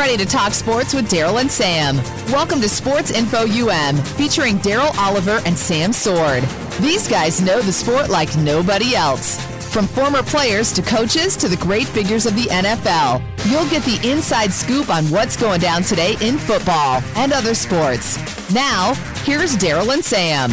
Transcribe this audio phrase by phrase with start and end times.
[0.00, 1.96] Ready to talk sports with Daryl and Sam.
[2.32, 6.42] Welcome to Sports Info UM, featuring Daryl Oliver and Sam Sword.
[6.80, 9.36] These guys know the sport like nobody else.
[9.70, 14.00] From former players to coaches to the great figures of the NFL, you'll get the
[14.10, 18.16] inside scoop on what's going down today in football and other sports.
[18.54, 20.50] Now, here's Daryl and Sam.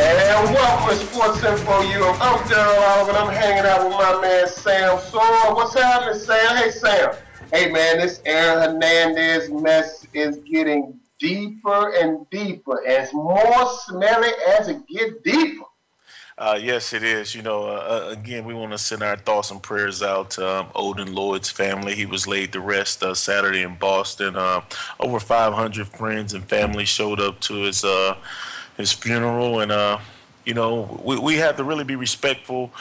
[0.00, 2.04] And welcome to Sports Info U.
[2.06, 5.54] I'm Daryl Oliver, and I'm hanging out with my man Sam Sword.
[5.54, 6.56] What's happening, Sam?
[6.56, 7.14] Hey, Sam.
[7.52, 14.68] Hey, man, this Aaron Hernandez mess is getting deeper and deeper, it's more smelly as
[14.68, 15.64] it get deeper.
[16.38, 17.34] Uh, yes, it is.
[17.34, 20.48] You know, uh, uh again, we want to send our thoughts and prayers out to
[20.48, 21.96] um, Odin Lloyd's family.
[21.96, 24.36] He was laid to rest uh, Saturday in Boston.
[24.36, 24.60] Uh,
[25.00, 28.16] over 500 friends and family showed up to his uh,
[28.76, 30.00] his funeral, and
[30.46, 32.72] you know we, we have to really be respectful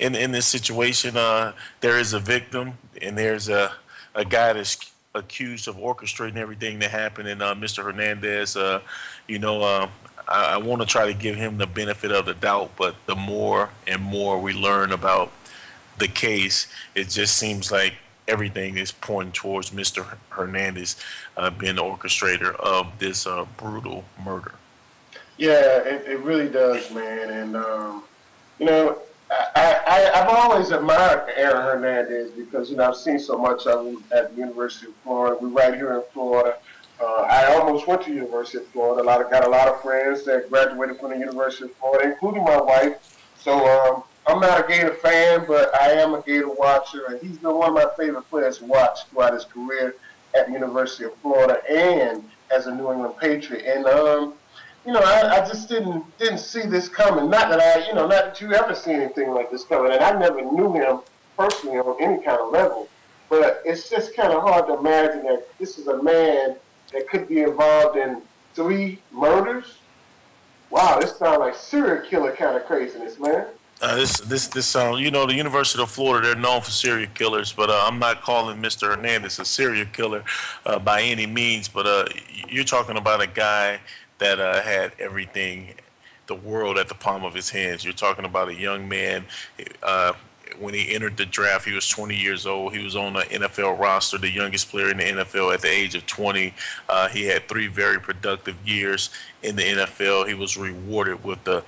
[0.00, 1.16] in in this situation.
[1.16, 3.72] Uh, there is a victim, and there's a
[4.14, 7.28] a guy that's accused of orchestrating everything that happened.
[7.28, 7.84] And uh, Mr.
[7.84, 8.80] Hernandez, uh,
[9.28, 9.88] you know, uh,
[10.26, 13.14] I, I want to try to give him the benefit of the doubt, but the
[13.14, 15.30] more and more we learn about
[15.98, 17.94] the case, it just seems like
[18.26, 20.16] everything is pointing towards Mr.
[20.30, 20.96] Hernandez
[21.36, 24.52] uh, being the orchestrator of this uh, brutal murder.
[25.36, 27.30] Yeah, it, it really does, man.
[27.30, 28.04] And, um,
[28.58, 28.98] you know,
[29.30, 34.04] I, I've always admired Aaron Hernandez because, you know, I've seen so much of him
[34.12, 35.36] at the University of Florida.
[35.40, 36.56] We're right here in Florida.
[37.00, 39.02] Uh, I almost went to University of Florida.
[39.02, 42.10] A lot of, got a lot of friends that graduated from the University of Florida,
[42.10, 43.18] including my wife.
[43.38, 47.38] So um, I'm not a Gator fan, but I am a Gator watcher, and he's
[47.38, 49.94] been one of my favorite players to watch throughout his career
[50.36, 52.22] at the University of Florida and
[52.54, 53.64] as a New England Patriot.
[53.64, 54.34] And um,
[54.86, 57.28] you know, I, I just didn't didn't see this coming.
[57.28, 60.02] Not that I, you know, not that you ever see anything like this coming, and
[60.02, 61.00] I never knew him
[61.36, 62.88] personally on any kind of level.
[63.28, 66.56] But it's just kind of hard to imagine that this is a man
[66.92, 68.22] that could be involved in
[68.54, 69.78] three murders.
[70.70, 73.46] Wow, this sounds like serial killer kind of craziness, man.
[73.82, 77.08] Uh, this this this um, you know the University of Florida they're known for serial
[77.14, 78.94] killers, but uh, I'm not calling Mr.
[78.94, 80.22] Hernandez a serial killer
[80.66, 81.66] uh, by any means.
[81.66, 82.04] But uh,
[82.48, 83.80] you're talking about a guy
[84.20, 85.74] that uh, had everything,
[86.26, 87.84] the world at the palm of his hands.
[87.84, 89.24] You're talking about a young man.
[89.82, 90.12] Uh,
[90.58, 92.74] when he entered the draft, he was 20 years old.
[92.74, 95.94] He was on the NFL roster, the youngest player in the NFL at the age
[95.94, 96.54] of 20.
[97.12, 99.10] he had three very productive years
[99.42, 100.28] in the NFL.
[100.28, 101.64] He was rewarded with the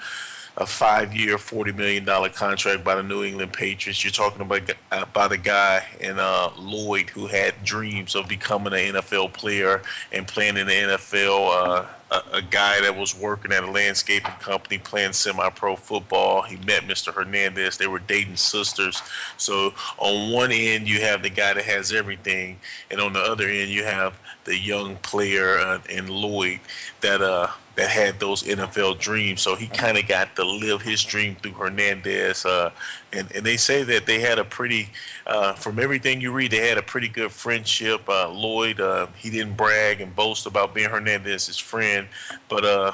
[0.56, 4.04] a five-year, forty million dollar contract by the New England Patriots.
[4.04, 8.94] You're talking about about a guy in uh, Lloyd who had dreams of becoming an
[8.94, 9.82] NFL player
[10.12, 11.48] and playing in the NFL.
[11.50, 16.42] Uh, a, a, guy that was working at a landscaping company playing semi-pro football.
[16.42, 17.12] He met Mr.
[17.12, 17.78] Hernandez.
[17.78, 19.02] They were dating sisters.
[19.38, 23.48] So on one end you have the guy that has everything, and on the other
[23.48, 26.60] end you have the young player uh, in Lloyd
[27.00, 29.40] that uh that had those NFL dreams.
[29.40, 32.44] So he kind of got to live his dream through Hernandez.
[32.44, 32.70] Uh,
[33.12, 34.90] and, and they say that they had a pretty,
[35.26, 38.06] uh, from everything you read, they had a pretty good friendship.
[38.08, 42.08] Uh, Lloyd, uh, he didn't brag and boast about being Hernandez's friend,
[42.48, 42.92] but uh,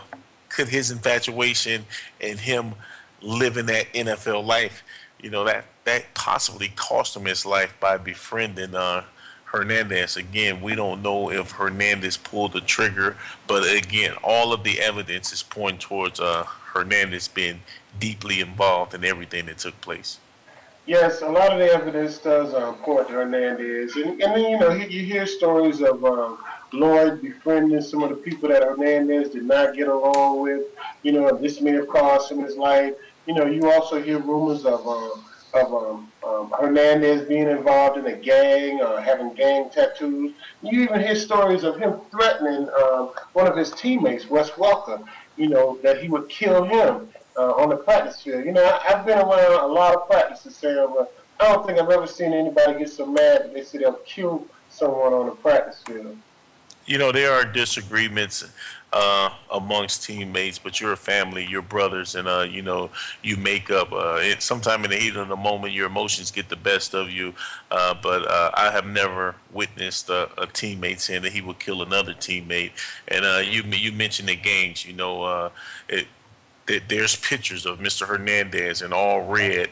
[0.48, 1.84] could his infatuation
[2.20, 2.74] and him
[3.20, 4.84] living that NFL life,
[5.20, 9.02] you know, that, that possibly cost him his life by befriending uh,
[9.50, 10.16] Hernandez.
[10.16, 13.16] Again, we don't know if Hernandez pulled the trigger,
[13.46, 17.60] but again, all of the evidence is pointing towards uh, Hernandez being
[17.98, 20.18] deeply involved in everything that took place.
[20.86, 24.58] Yes, a lot of the evidence does um, point to Hernandez, and, and then you
[24.58, 26.38] know you hear stories of um,
[26.72, 30.62] Lloyd befriending some of the people that Hernandez did not get along with.
[31.02, 32.94] You know, this may have cost him his life.
[33.26, 35.24] You know, you also hear rumors of um,
[35.54, 40.32] of um, um, Hernandez being involved in a gang or having gang tattoos.
[40.62, 45.02] You even hear stories of him threatening um, one of his teammates, Wes Welker,
[45.36, 48.44] you know, that he would kill him uh, on the practice field.
[48.44, 51.78] You know, I, have been around a lot of practices, Sarah, but I don't think
[51.78, 55.32] I've ever seen anybody get so mad that they say they'll kill someone on the
[55.32, 56.16] practice field.
[56.86, 58.44] You know, there are disagreements
[58.92, 62.90] uh, amongst teammates, but you're a family, you're brothers, and uh, you know
[63.22, 63.92] you make up.
[63.92, 64.38] Uh, in
[64.90, 67.34] the heat of the moment, your emotions get the best of you.
[67.70, 71.82] Uh, but uh, I have never witnessed a, a, teammate saying that he would kill
[71.82, 72.72] another teammate.
[73.08, 74.86] And uh, you you mentioned the gangs.
[74.86, 75.50] You know, uh,
[75.88, 76.06] it,
[76.88, 78.06] there's pictures of Mr.
[78.06, 79.70] Hernandez in all red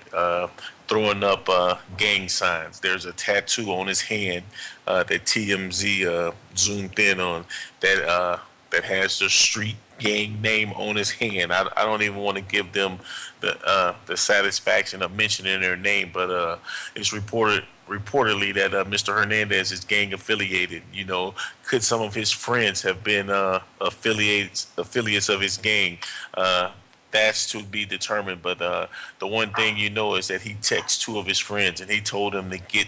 [0.88, 2.80] throwing up uh, gang signs.
[2.80, 4.44] There's a tattoo on his hand
[4.86, 7.44] uh, that TMZ uh, zoomed in on
[7.80, 8.40] that
[8.76, 11.52] that has the street gang name on his hand.
[11.52, 12.98] I, I don't even want to give them
[13.40, 16.60] the uh, the satisfaction of mentioning their name, but
[16.94, 19.14] it's reported reportedly that uh, Mr.
[19.14, 20.82] Hernandez is gang affiliated.
[20.92, 21.34] You know,
[21.66, 25.98] could some of his friends have been uh, affiliates affiliates of his gang?
[26.34, 26.70] Uh,
[27.10, 28.42] that's to be determined.
[28.42, 28.86] But uh,
[29.18, 32.00] the one thing you know is that he texted two of his friends and he
[32.00, 32.86] told them to get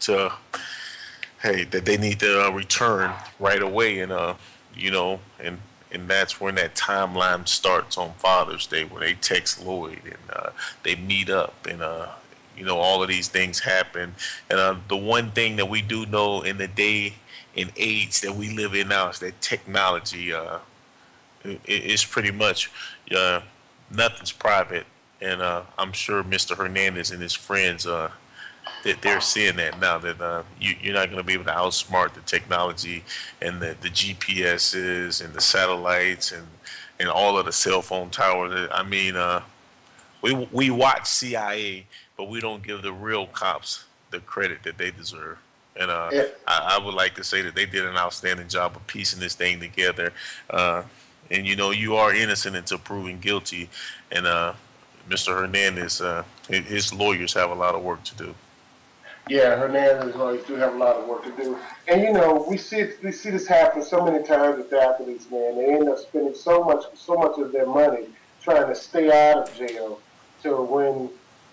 [0.00, 0.32] to,
[1.40, 4.00] hey, that they need to uh, return right away.
[4.00, 4.34] And, uh,
[4.76, 5.58] you know, and,
[5.92, 10.50] and that's when that timeline starts on Father's Day when they text Lloyd and uh,
[10.82, 12.08] they meet up and, uh,
[12.56, 14.14] you know, all of these things happen.
[14.50, 17.14] And uh, the one thing that we do know in the day
[17.56, 20.58] and age that we live in now is that technology uh,
[21.66, 22.70] is pretty much
[23.14, 23.40] uh,
[23.90, 24.86] nothing's private,
[25.20, 26.56] and uh, I'm sure Mr.
[26.56, 28.10] Hernandez and his friends uh,
[28.84, 31.50] that they're seeing that now that uh, you, you're not going to be able to
[31.50, 33.02] outsmart the technology
[33.42, 36.46] and the, the GPSs and the satellites and
[37.00, 38.68] and all of the cell phone towers.
[38.72, 39.42] I mean, uh,
[40.22, 41.84] we we watch CSI,
[42.16, 45.38] but we don't give the real cops the credit that they deserve.
[45.76, 46.24] And uh, yeah.
[46.46, 49.34] I, I, would like to say that they did an outstanding job of piecing this
[49.34, 50.12] thing together.
[50.48, 50.84] Uh,
[51.32, 53.68] and you know you are innocent until proven guilty.
[54.12, 54.54] And uh,
[55.08, 55.40] Mr.
[55.40, 58.34] Hernandez, uh, his lawyers have a lot of work to do.
[59.28, 62.58] Yeah, Hernandez lawyers do have a lot of work to do, and you know we
[62.58, 65.30] see we see this happen so many times with athletes.
[65.30, 68.04] Man, they end up spending so much so much of their money
[68.42, 69.98] trying to stay out of jail.
[70.42, 71.08] So when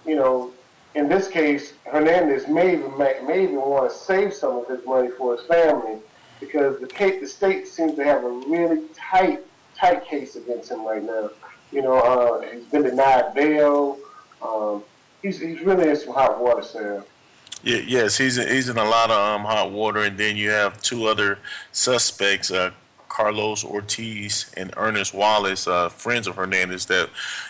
[0.05, 0.51] you know,
[0.95, 5.09] in this case, Hernandez may even may even want to save some of his money
[5.17, 5.99] for his family
[6.41, 9.39] because the case, the state seems to have a really tight
[9.77, 11.29] tight case against him right now.
[11.71, 13.97] You know, uh, he's been denied bail.
[14.41, 14.83] Um,
[15.21, 17.03] he's he's really in some hot water, Sam.
[17.63, 20.49] Yeah, yes, he's in, he's in a lot of um, hot water, and then you
[20.49, 21.37] have two other
[21.71, 22.71] suspects, uh,
[23.07, 27.09] Carlos Ortiz and Ernest Wallace, uh, friends of Hernandez, that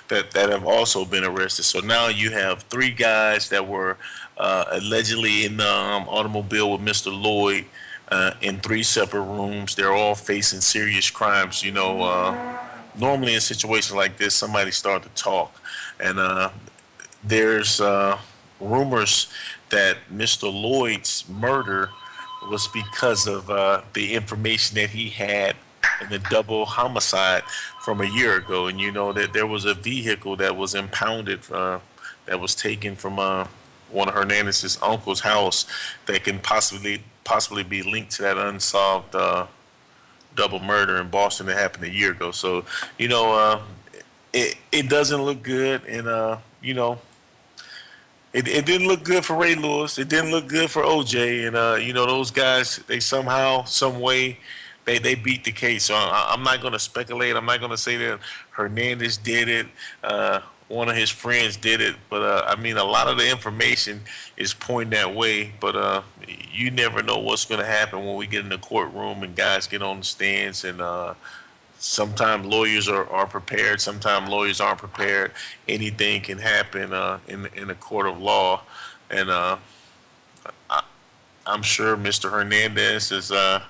[0.09, 1.63] that that have also been arrested.
[1.63, 3.97] So now you have three guys that were
[4.37, 7.09] uh, allegedly in the um, automobile with Mr.
[7.09, 7.65] Lloyd
[8.09, 9.75] uh, in three separate rooms.
[9.75, 11.63] They're all facing serious crimes.
[11.63, 12.57] You know, uh,
[12.97, 15.61] normally in situations like this, somebody start to talk,
[16.01, 16.49] and uh,
[17.23, 17.79] there's
[18.59, 19.27] rumors
[19.71, 20.51] that Mr.
[20.51, 21.89] Lloyd's murder
[22.49, 25.55] was because of uh, the information that he had
[26.01, 27.43] in the double homicide
[27.81, 31.39] from a year ago, and you know that there was a vehicle that was impounded
[31.51, 31.79] uh,
[32.25, 33.17] that was taken from
[33.91, 35.65] one of Hernandez's uncle's house
[36.05, 39.45] that can possibly possibly be linked to that unsolved uh,
[40.35, 42.31] double murder in Boston that happened a year ago.
[42.31, 42.65] So,
[42.97, 43.61] you know, uh,
[44.33, 46.99] it it doesn't look good, and uh, you know,
[48.33, 49.97] it, it didn't look good for Ray Lewis.
[49.97, 53.99] It didn't look good for OJ, and uh, you know, those guys they somehow, some
[53.99, 54.37] way.
[54.83, 55.85] They, they beat the case.
[55.85, 57.35] So I, am not going to speculate.
[57.35, 59.67] I'm not going to say that Hernandez did it.
[60.03, 63.29] Uh, one of his friends did it, but uh, I mean, a lot of the
[63.29, 64.01] information
[64.37, 65.51] is pointing that way.
[65.59, 66.01] But uh,
[66.51, 69.67] you never know what's going to happen when we get in the courtroom and guys
[69.67, 70.63] get on the stands.
[70.63, 71.13] And uh,
[71.81, 75.31] sometimes lawyers are, are prepared, sometimes lawyers aren't prepared.
[75.67, 78.61] Anything can happen uh, in in a court of law,
[79.09, 79.57] and uh,
[80.69, 80.83] I,
[81.47, 82.29] am sure Mr.
[82.29, 83.63] Hernandez is uh,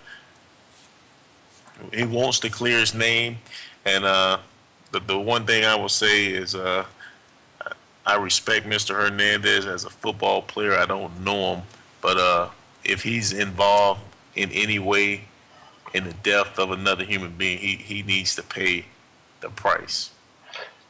[1.94, 3.40] he wants to clear his name,
[3.86, 6.86] and the, the one thing I will say is uh,
[8.06, 8.96] I respect Mr.
[8.96, 10.76] Hernandez as a football player.
[10.76, 11.64] I don't know him,
[12.02, 12.50] but uh,
[12.84, 14.02] if he's involved
[14.36, 15.26] in any way
[15.94, 18.86] in the death of another human being, he, he needs to pay
[19.42, 20.12] the price.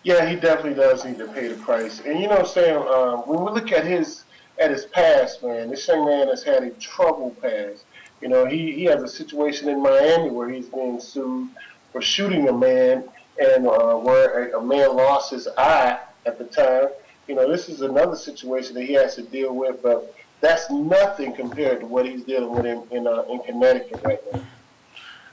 [0.04, 2.00] Yeah, he definitely does need to pay the price.
[2.00, 4.24] And you know, Sam, um, when we look at his
[4.60, 7.86] at his past, man, this young man has had a troubled past.
[8.22, 11.50] You know, he, he has a situation in Miami where he's being sued
[11.92, 13.04] for shooting a man
[13.40, 16.90] and uh, where a, a man lost his eye at the time.
[17.28, 21.34] You know, this is another situation that he has to deal with, but that's nothing
[21.34, 24.42] compared to what he's dealing with in in, uh, in Connecticut right now.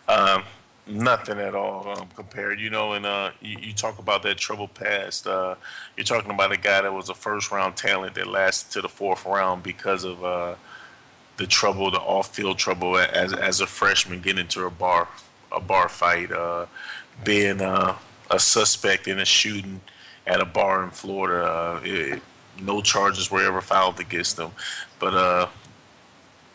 [0.09, 0.45] Um,
[0.89, 2.95] Nothing at all um, compared, you know.
[2.95, 5.27] And uh, you, you, talk about that trouble past.
[5.27, 5.55] Uh,
[5.97, 8.89] you're talking about a guy that was a first round talent that lasted to the
[8.89, 10.55] fourth round because of uh,
[11.37, 15.09] the trouble, the off field trouble as as a freshman getting into a bar
[15.53, 16.65] a bar fight, uh,
[17.23, 17.95] being uh,
[18.31, 19.83] a suspect in a shooting
[20.27, 21.45] at a bar in Florida.
[21.45, 22.23] Uh, it,
[22.63, 24.53] no charges were ever filed against him,
[24.99, 25.51] but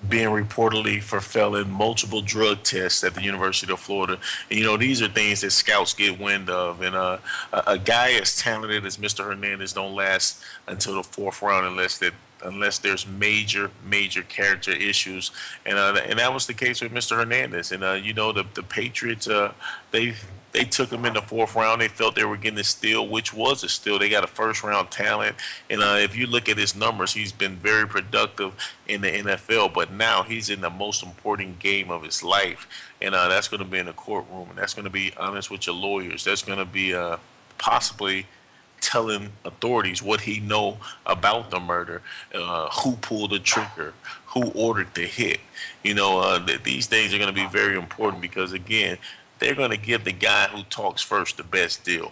[0.09, 4.17] being reportedly for failing multiple drug tests at the University of Florida.
[4.49, 6.81] And, you know, these are things that scouts get wind of.
[6.81, 7.19] And uh,
[7.51, 9.25] a, guy as talented as Mr.
[9.25, 12.13] Hernandez don't last until the fourth round unless that
[12.45, 15.31] unless there's major, major character issues.
[15.65, 17.15] And uh, and that was the case with Mr.
[17.15, 17.71] Hernandez.
[17.71, 19.53] And uh, you know, the the Patriots, uh,
[19.91, 20.15] they
[20.53, 21.81] they took him in the fourth round.
[21.81, 23.97] They felt they were getting a steal, which was a steal.
[23.97, 25.35] They got a first round talent,
[25.69, 28.53] and uh, if you look at his numbers, he's been very productive
[28.87, 29.73] in the NFL.
[29.73, 32.67] But now he's in the most important game of his life,
[33.01, 35.49] and uh, that's going to be in the courtroom, and that's going to be honest
[35.49, 36.23] with your lawyers.
[36.23, 37.17] That's going to be uh,
[37.57, 38.27] possibly
[38.79, 42.01] telling authorities what he know about the murder,
[42.35, 43.93] uh, who pulled the trigger,
[44.27, 45.39] who ordered the hit.
[45.83, 48.97] You know, uh, th- these things are going to be very important because again,
[49.43, 52.11] they're going to give the guy who talks first the best deal.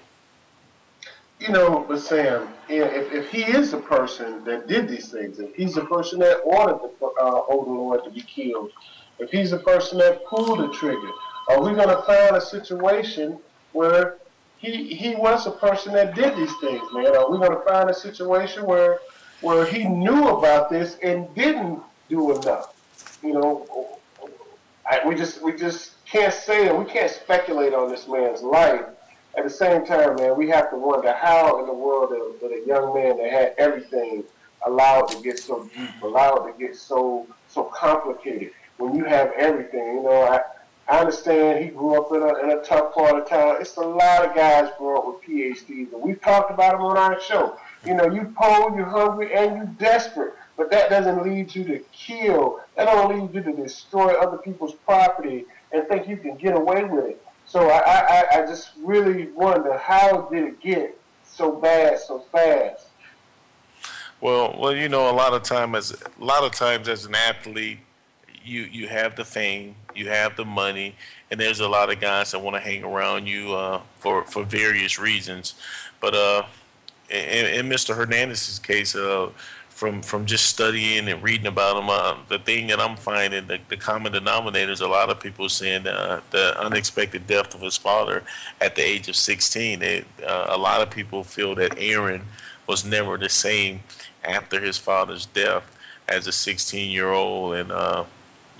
[1.39, 5.55] You know, but Sam, if, if he is the person that did these things, if
[5.55, 8.71] he's the person that ordered the uh, Lloyd to be killed,
[9.17, 11.09] if he's the person that pulled the trigger,
[11.49, 13.39] are we going to find a situation
[13.71, 14.17] where
[14.57, 17.15] he he was the person that did these things, man?
[17.15, 18.99] Are we going to find a situation where
[19.39, 22.75] where he knew about this and didn't do enough?
[23.23, 23.97] You know,
[24.85, 28.83] I, we just we just can't say and we can't speculate on this man's life.
[29.37, 32.67] At the same time, man, we have to wonder how in the world that, a
[32.67, 34.25] young man that had everything
[34.65, 38.51] allowed to get so deep, allowed to get so so complicated.
[38.77, 40.41] When you have everything, you know, I
[40.89, 43.61] I understand he grew up in a, in a tough part of town.
[43.61, 46.97] It's a lot of guys grow up with PhDs, and we've talked about them on
[46.97, 47.57] our show.
[47.85, 50.33] You know, you poor, you're hungry, and you're desperate.
[50.57, 52.59] But that doesn't lead you to kill.
[52.75, 56.83] That don't lead you to destroy other people's property and think you can get away
[56.83, 57.25] with it.
[57.45, 62.87] So I, I, I just really wonder how did it get so bad so fast?
[64.19, 67.15] Well, well, you know, a lot of time as a lot of times as an
[67.15, 67.79] athlete,
[68.43, 70.95] you you have the fame, you have the money,
[71.31, 74.43] and there's a lot of guys that want to hang around you uh, for for
[74.43, 75.55] various reasons.
[75.99, 76.43] But uh,
[77.09, 77.95] in, in Mr.
[77.95, 79.29] Hernandez's case, uh,
[79.81, 83.57] from from just studying and reading about him, uh, the thing that I'm finding, the,
[83.67, 87.77] the common denominator is a lot of people saying uh, the unexpected death of his
[87.77, 88.21] father
[88.61, 89.81] at the age of 16.
[89.81, 92.21] It, uh, a lot of people feel that Aaron
[92.67, 93.79] was never the same
[94.23, 95.63] after his father's death
[96.07, 98.03] as a 16 year old, and uh,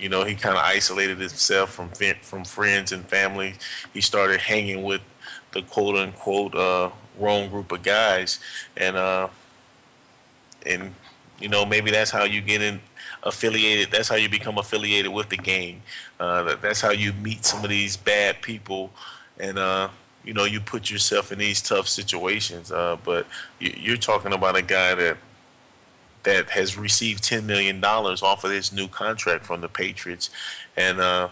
[0.00, 1.90] you know, he kind of isolated himself from
[2.22, 3.54] from friends and family.
[3.94, 5.02] He started hanging with
[5.52, 8.40] the quote unquote uh, wrong group of guys,
[8.76, 9.28] and uh,
[10.66, 10.96] and
[11.42, 12.80] you know maybe that's how you get in
[13.24, 13.90] affiliated.
[13.90, 15.82] That's how you become affiliated with the gang.
[16.20, 18.92] Uh, that's how you meet some of these bad people,
[19.38, 19.88] and uh,
[20.24, 22.70] you know you put yourself in these tough situations.
[22.70, 23.26] Uh, but
[23.58, 25.16] you, are talking about a guy that
[26.22, 30.30] that has received ten million dollars off of this new contract from the Patriots,
[30.76, 31.28] and uh,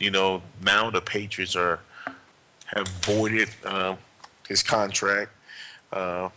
[0.00, 1.78] you know now the Patriots are
[2.74, 3.94] have voided uh,
[4.48, 5.30] his contract,
[5.92, 6.30] uh,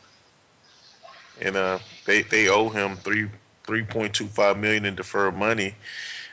[1.42, 3.30] and uh, they they owe him three
[3.66, 5.76] three point two five million in deferred money.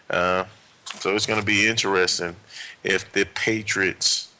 [0.09, 0.45] Uh,
[1.01, 2.37] so it's going to be interesting
[2.85, 4.33] if the Patriots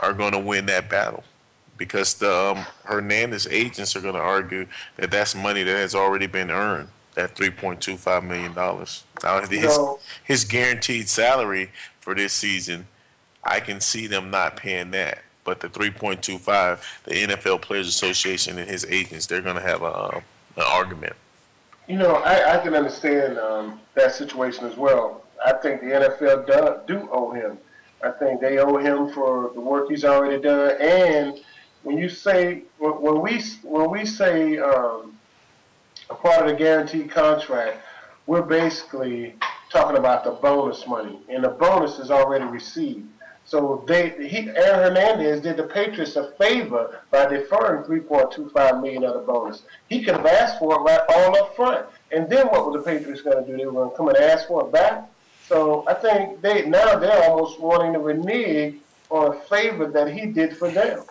[0.00, 1.24] are going to win that battle
[1.78, 6.26] because the um, Hernandez agents are going to argue that that's money that has already
[6.26, 6.88] been earned.
[7.14, 9.04] That three point two five million dollars.
[9.22, 9.78] Now his
[10.22, 12.86] his guaranteed salary for this season,
[13.42, 15.22] I can see them not paying that.
[15.46, 19.56] But the three point two five, the NFL Players Association and his agents, they're going
[19.56, 20.22] to have a
[20.56, 21.14] an argument.
[21.88, 25.22] You know, I, I can understand um, that situation as well.
[25.44, 26.46] I think the NFL
[26.86, 27.58] do, do owe him.
[28.02, 31.40] I think they owe him for the work he's already done and
[31.86, 35.16] when you say when we when we say um,
[36.10, 37.78] a part of the guaranteed contract,
[38.26, 39.36] we're basically
[39.70, 43.08] talking about the bonus money, and the bonus is already received.
[43.46, 49.14] So they, he, Aaron Hernandez did the Patriots a favor by deferring 3.25 million of
[49.14, 49.62] the bonus.
[49.88, 52.84] He could have asked for it right all up front, and then what were the
[52.84, 53.56] Patriots going to do?
[53.56, 55.08] They were going to come and ask for it back.
[55.48, 58.74] So I think they now they're almost wanting to renege
[59.10, 61.04] on a favor that he did for them.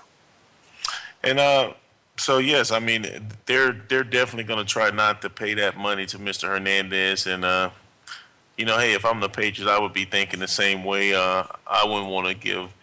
[1.24, 1.74] And uh,
[2.18, 3.08] so yes, I mean
[3.46, 6.50] they're they're definitely going to try not to pay that money to Mr.
[6.50, 7.70] Hernandez, and uh,
[8.58, 11.14] you know, hey, if I'm the Patriots, I would be thinking the same way.
[11.14, 12.74] Uh, I wouldn't want to give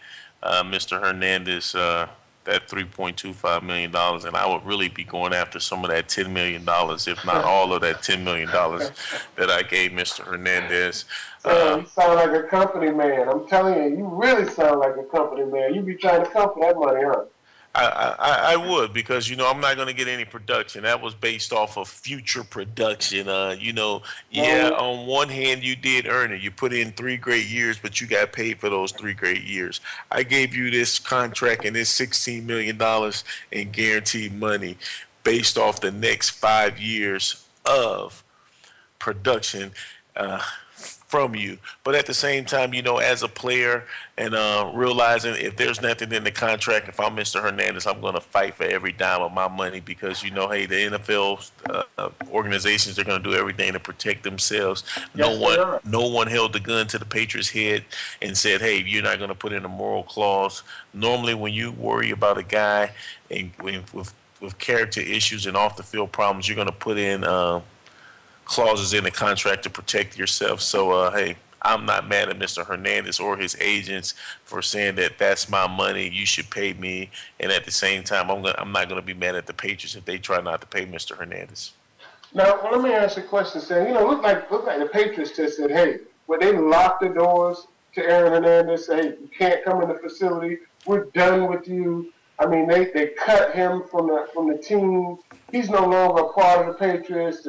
[0.43, 1.01] uh, Mr.
[1.01, 2.07] Hernandez uh,
[2.43, 6.63] that $3.25 million, and I would really be going after some of that $10 million,
[6.63, 10.19] if not all of that $10 million that I gave Mr.
[10.19, 11.05] Hernandez.
[11.45, 13.27] You sound like a company man.
[13.27, 15.73] I'm telling you, you really sound like a company man.
[15.73, 17.25] You be trying to come for that money, huh?
[17.75, 20.83] I, I, I would because you know I'm not going to get any production.
[20.83, 23.27] That was based off of future production.
[23.27, 24.69] Uh, you know, yeah.
[24.77, 26.41] On one hand, you did earn it.
[26.41, 29.81] You put in three great years, but you got paid for those three great years.
[30.11, 34.77] I gave you this contract and this 16 million dollars in guaranteed money,
[35.23, 38.23] based off the next five years of
[38.99, 39.71] production.
[40.15, 40.41] Uh,
[41.13, 41.59] from you.
[41.83, 43.85] But at the same time, you know, as a player
[44.17, 47.39] and uh, realizing if there's nothing in the contract, if I'm Mr.
[47.39, 50.65] Hernandez, I'm going to fight for every dime of my money because, you know, hey,
[50.65, 51.51] the NFL
[51.99, 54.83] uh, organizations are going to do everything to protect themselves.
[55.13, 57.85] No one, no one held the gun to the Patriots' head
[58.19, 60.63] and said, hey, you're not going to put in a moral clause.
[60.95, 62.89] Normally, when you worry about a guy
[63.29, 67.23] and with with character issues and off the field problems, you're going to put in.
[67.23, 67.61] Uh,
[68.45, 70.61] clauses in the contract to protect yourself.
[70.61, 72.65] So, uh, hey, I'm not mad at Mr.
[72.65, 76.09] Hernandez or his agents for saying that that's my money.
[76.09, 77.09] You should pay me.
[77.39, 79.53] And at the same time, I'm gonna, I'm not going to be mad at the
[79.53, 81.15] Patriots if they try not to pay Mr.
[81.15, 81.71] Hernandez.
[82.33, 83.61] Now, well, let me ask a question.
[83.61, 87.01] Saying, you know, look like look like the Patriots just said, hey, when they locked
[87.01, 90.57] the doors to Aaron Hernandez, say, hey, you can't come in the facility.
[90.85, 92.11] We're done with you.
[92.39, 95.17] I mean, they, they cut him from the from the team.
[95.51, 97.47] He's no longer a part of the Patriots.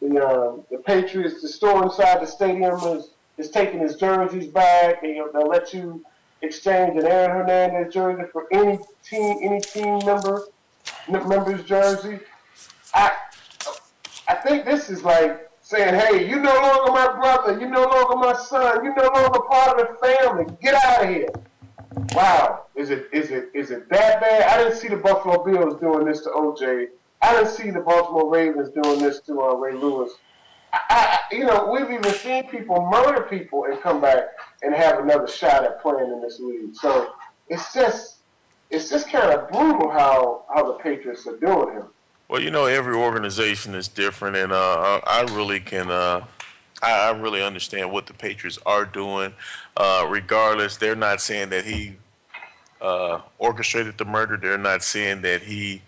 [0.00, 5.02] The uh, the Patriots, the store inside the stadium is is taking his jerseys back,
[5.02, 6.04] and they'll let you
[6.42, 10.44] exchange an Aaron Hernandez jersey for any team any team member
[11.08, 12.20] member's jersey.
[12.94, 13.12] I
[14.28, 18.16] I think this is like saying, hey, you no longer my brother, you no longer
[18.16, 20.46] my son, you no longer part of the family.
[20.62, 21.28] Get out of here.
[22.14, 24.42] Wow, is it is it is it that bad?
[24.42, 26.88] I didn't see the Buffalo Bills doing this to OJ
[27.20, 30.12] I didn't see the Baltimore Ravens doing this to uh, Ray Lewis.
[30.72, 34.24] I, I, you know, we've even seen people murder people and come back
[34.62, 36.74] and have another shot at playing in this league.
[36.74, 37.12] So
[37.48, 38.16] it's just,
[38.70, 41.84] it's just kind of brutal how how the Patriots are doing him.
[42.28, 45.90] Well, you know, every organization is different, and uh, I really can.
[45.90, 46.24] Uh,
[46.80, 49.32] I, really understand what the Patriots are doing.
[49.76, 51.96] Uh, regardless, they're not saying that he
[52.80, 54.36] uh, orchestrated the murder.
[54.36, 55.82] They're not saying that he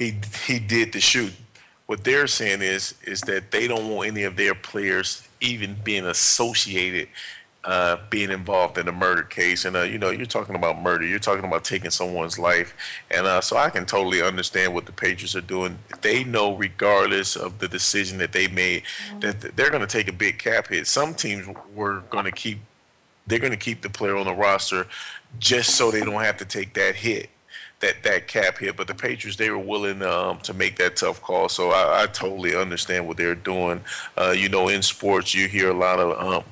[0.00, 0.14] he
[0.46, 1.32] he did the shoot.
[1.86, 6.06] What they're saying is is that they don't want any of their players even being
[6.06, 7.08] associated,
[7.64, 9.66] uh, being involved in a murder case.
[9.66, 11.04] And uh, you know, you're talking about murder.
[11.04, 12.74] You're talking about taking someone's life.
[13.10, 15.78] And uh, so I can totally understand what the Patriots are doing.
[16.00, 18.84] They know, regardless of the decision that they made,
[19.20, 20.86] that they're going to take a big cap hit.
[20.86, 22.58] Some teams were going to keep.
[23.26, 24.86] They're going to keep the player on the roster
[25.38, 27.28] just so they don't have to take that hit
[27.80, 28.76] that that cap hit.
[28.76, 31.48] But the Patriots they were willing um, to make that tough call.
[31.48, 33.80] So I, I totally understand what they're doing.
[34.16, 36.44] Uh, you know, in sports you hear a lot of um,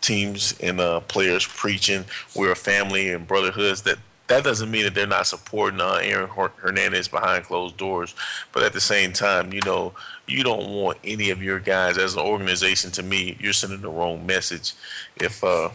[0.00, 3.82] teams and uh, players preaching we're a family and brotherhoods.
[3.82, 8.14] That that doesn't mean that they're not supporting uh, Aaron Hernandez behind closed doors.
[8.52, 9.94] But at the same time, you know,
[10.26, 12.90] you don't want any of your guys as an organization.
[12.92, 14.74] To me, you're sending the wrong message
[15.16, 15.70] if uh,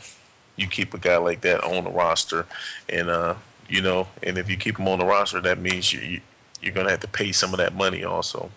[0.56, 2.46] you keep a guy like that on the roster
[2.88, 3.36] and uh,
[3.68, 6.22] you know, and if you keep him on the roster, that means you,
[6.62, 8.50] you are going to have to pay some of that money also.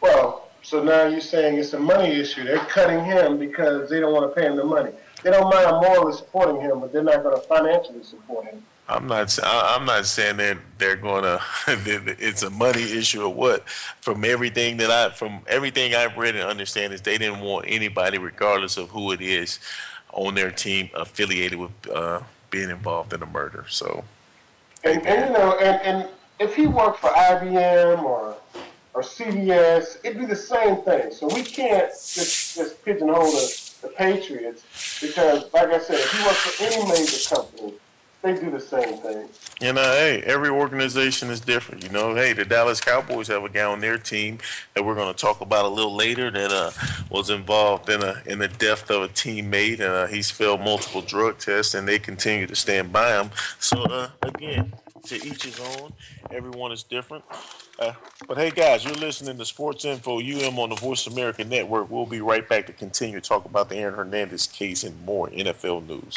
[0.00, 2.44] Well, so now you're saying it's a money issue.
[2.44, 4.90] They're cutting him because they don't want to pay him the money.
[5.22, 8.62] They don't mind morally supporting him, but they're not going to financially support him.
[8.88, 9.36] I'm not.
[9.42, 11.40] I'm not saying that they're going to.
[11.66, 13.68] It's a money issue or what.
[13.68, 18.18] From everything that I, from everything I've read and understand, is they didn't want anybody,
[18.18, 19.58] regardless of who it is,
[20.12, 23.64] on their team affiliated with uh, being involved in a murder.
[23.68, 24.04] So,
[24.84, 28.36] and, and you know, and, and if he worked for IBM or
[28.94, 31.12] or CBS, it'd be the same thing.
[31.12, 34.64] So we can't just just pigeonhole the, the Patriots
[35.00, 37.74] because, like I said, if he worked for any major company,
[38.26, 39.28] they do the same thing.
[39.60, 41.84] You know, hey, every organization is different.
[41.84, 44.38] You know, hey, the Dallas Cowboys have a guy on their team
[44.74, 46.70] that we're going to talk about a little later that uh,
[47.10, 51.02] was involved in a in the death of a teammate, and uh, he's failed multiple
[51.02, 53.30] drug tests, and they continue to stand by him.
[53.60, 54.72] So uh, again,
[55.04, 55.92] to each his own.
[56.30, 57.24] Everyone is different.
[57.78, 57.92] Uh,
[58.26, 61.90] but hey, guys, you're listening to Sports Info UM on the Voice America Network.
[61.90, 65.28] We'll be right back to continue to talk about the Aaron Hernandez case and more
[65.28, 66.16] NFL news.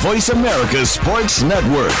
[0.01, 1.91] Voice America Sports Network.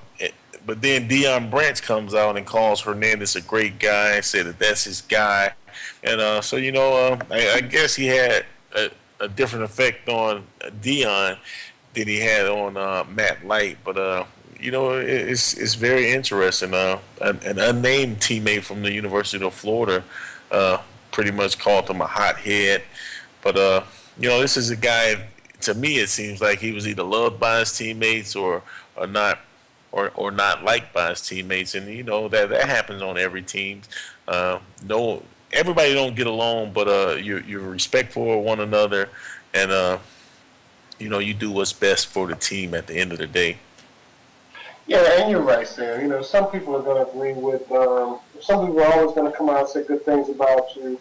[0.65, 4.85] but then Deion Branch comes out and calls Hernandez a great guy, said that that's
[4.85, 5.53] his guy,
[6.03, 8.45] and uh, so you know, uh, I, I, guess he had
[8.75, 8.89] a,
[9.21, 10.45] a different effect on
[10.81, 11.37] Deion
[11.97, 13.77] that he had on uh, Matt Light.
[13.83, 14.25] But uh,
[14.59, 16.73] you know, it's it's very interesting.
[16.73, 20.03] Uh, an, an, unnamed teammate from the University of Florida
[20.51, 20.79] uh,
[21.11, 22.83] pretty much called him a hothead.
[23.41, 23.83] But uh,
[24.19, 25.27] you know, this is a guy.
[25.61, 28.63] To me, it seems like he was either loved by his teammates or
[28.95, 29.39] or not.
[29.89, 33.41] Or, or not liked by his teammates, and you know that that happens on every
[33.41, 33.81] team.
[34.27, 39.09] Uh, no, everybody don't get along, but you're you're respectful of one another,
[39.55, 39.71] and
[40.99, 43.57] you know, you do what's best for the team at the end of the day.
[44.87, 46.01] Yeah, and you're right, Sam.
[46.01, 49.29] You know, some people are going to agree with, um, some people are always going
[49.29, 50.99] to come out and say good things about you,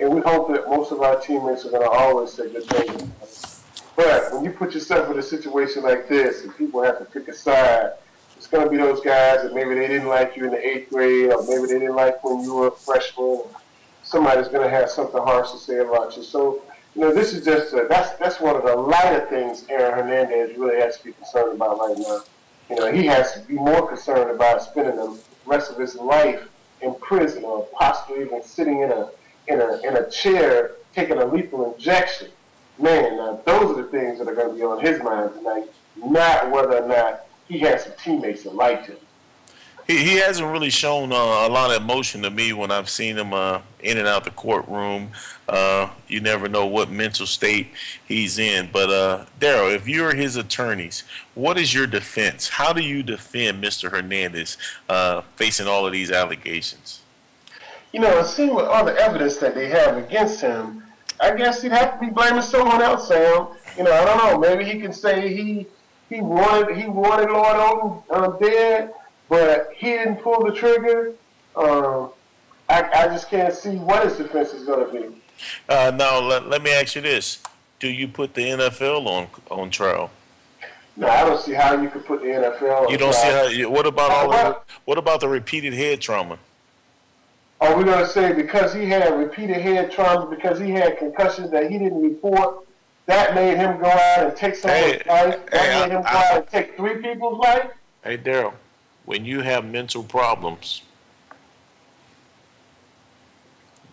[0.00, 3.62] and we hope that most of our teammates are going to always say good things.
[3.94, 7.28] But when you put yourself in a situation like this and people have to pick
[7.28, 7.92] a side,
[8.36, 10.90] it's going to be those guys that maybe they didn't like you in the eighth
[10.90, 13.40] grade, or maybe they didn't like when you were a freshman.
[14.02, 16.22] Somebody's going to have something harsh to say about you.
[16.22, 16.62] So
[16.96, 20.56] you know, this is just a, that's that's one of the lighter things Aaron Hernandez
[20.56, 22.22] really has to be concerned about right now.
[22.70, 26.48] You know, he has to be more concerned about spending the rest of his life
[26.80, 29.10] in prison or possibly even sitting in a
[29.48, 32.28] in a in a chair taking a lethal injection.
[32.78, 35.70] Man, now those are the things that are going to be on his mind tonight,
[35.96, 38.96] not whether or not he has some teammates that like him
[39.86, 43.16] he, he hasn't really shown uh, a lot of emotion to me when I've seen
[43.16, 45.10] him uh, in and out the courtroom.
[45.48, 47.68] Uh, you never know what mental state
[48.06, 48.68] he's in.
[48.72, 52.48] But uh, Daryl, if you're his attorneys, what is your defense?
[52.48, 53.90] How do you defend Mr.
[53.90, 57.00] Hernandez uh, facing all of these allegations?
[57.92, 60.82] You know, seeing with all the evidence that they have against him,
[61.20, 63.48] I guess he'd have to be blaming someone else, Sam.
[63.78, 64.38] You know, I don't know.
[64.38, 65.66] Maybe he can say he
[66.10, 68.92] he wanted he wanted Lord Odom um, dead,
[69.28, 71.14] but he didn't pull the trigger.
[71.54, 72.10] Um,
[72.68, 75.22] I, I just can't see what his defense is going to be.
[75.68, 77.42] Uh, now, let, let me ask you this:
[77.78, 80.10] Do you put the NFL on on trial?
[80.96, 82.86] No, I don't see how you could put the NFL.
[82.86, 83.44] On You don't see how.
[83.44, 84.30] You, what about all?
[84.30, 86.38] The, what about the repeated head trauma?
[87.60, 91.50] Are we going to say because he had repeated head trauma, because he had concussions
[91.52, 92.66] that he didn't report,
[93.06, 95.46] that made him go out and take someone's hey, life?
[95.50, 97.70] That hey, made him I, go I, out and take three people's life?
[98.04, 98.52] Hey, Daryl,
[99.06, 100.82] when you have mental problems,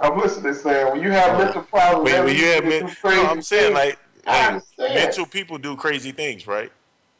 [0.03, 0.91] I'm listening, Sam.
[0.91, 3.97] When you have uh, mental problems, when, when you have men, no, I'm saying like
[4.25, 6.71] hey, mental people do crazy things, right?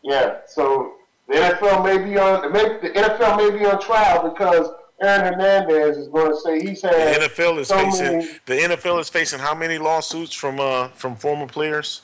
[0.03, 0.39] Yeah.
[0.47, 0.95] So
[1.29, 4.67] the NFL may be on the NFL may be on trial because
[5.01, 8.53] Aaron Hernandez is going to say he's had the NFL is so facing many, the
[8.75, 12.01] NFL is facing how many lawsuits from uh from former players?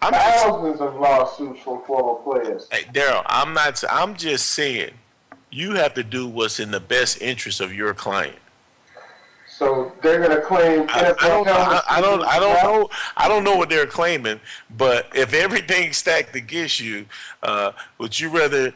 [0.00, 2.66] I'm thousands just, of lawsuits from former players.
[2.72, 3.82] Hey, Daryl, I'm not.
[3.90, 4.92] I'm just saying,
[5.50, 8.36] you have to do what's in the best interest of your client.
[9.56, 12.24] So they're going to claim I, I, don't, I, I, don't.
[12.24, 12.90] I don't know.
[13.16, 14.40] I don't know what they're claiming.
[14.76, 17.06] But if everything's stacked against you,
[17.40, 18.74] uh, would you rather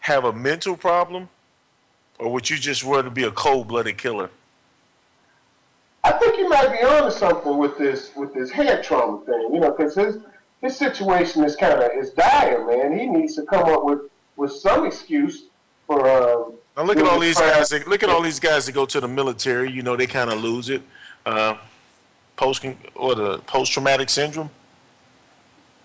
[0.00, 1.28] have a mental problem,
[2.18, 4.30] or would you just rather be a cold-blooded killer?
[6.02, 9.50] I think you might be onto something with this with this head trauma thing.
[9.52, 10.18] You know, because his
[10.60, 12.98] his situation is kind of is dire, man.
[12.98, 14.00] He needs to come up with
[14.34, 15.44] with some excuse
[15.86, 16.10] for.
[16.10, 17.68] Um, now look at all these guys.
[17.70, 19.70] That, look at all these guys that go to the military.
[19.70, 20.82] You know, they kind of lose it.
[21.24, 21.56] Uh,
[22.36, 24.50] post or the post traumatic syndrome.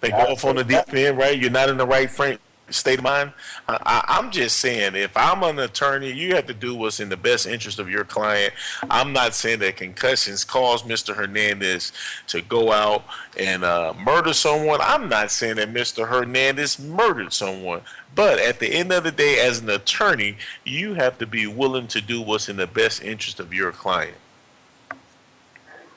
[0.01, 1.37] They go off on the deep end, right?
[1.37, 2.39] You're not in the right frame
[2.71, 3.33] state of mind.
[3.67, 7.17] I, am just saying, if I'm an attorney, you have to do what's in the
[7.17, 8.53] best interest of your client.
[8.89, 11.15] I'm not saying that concussions caused Mr.
[11.15, 11.91] Hernandez
[12.27, 13.03] to go out
[13.37, 14.79] and uh, murder someone.
[14.81, 16.07] I'm not saying that Mr.
[16.07, 17.81] Hernandez murdered someone.
[18.13, 21.87] But at the end of the day, as an attorney, you have to be willing
[21.87, 24.17] to do what's in the best interest of your client.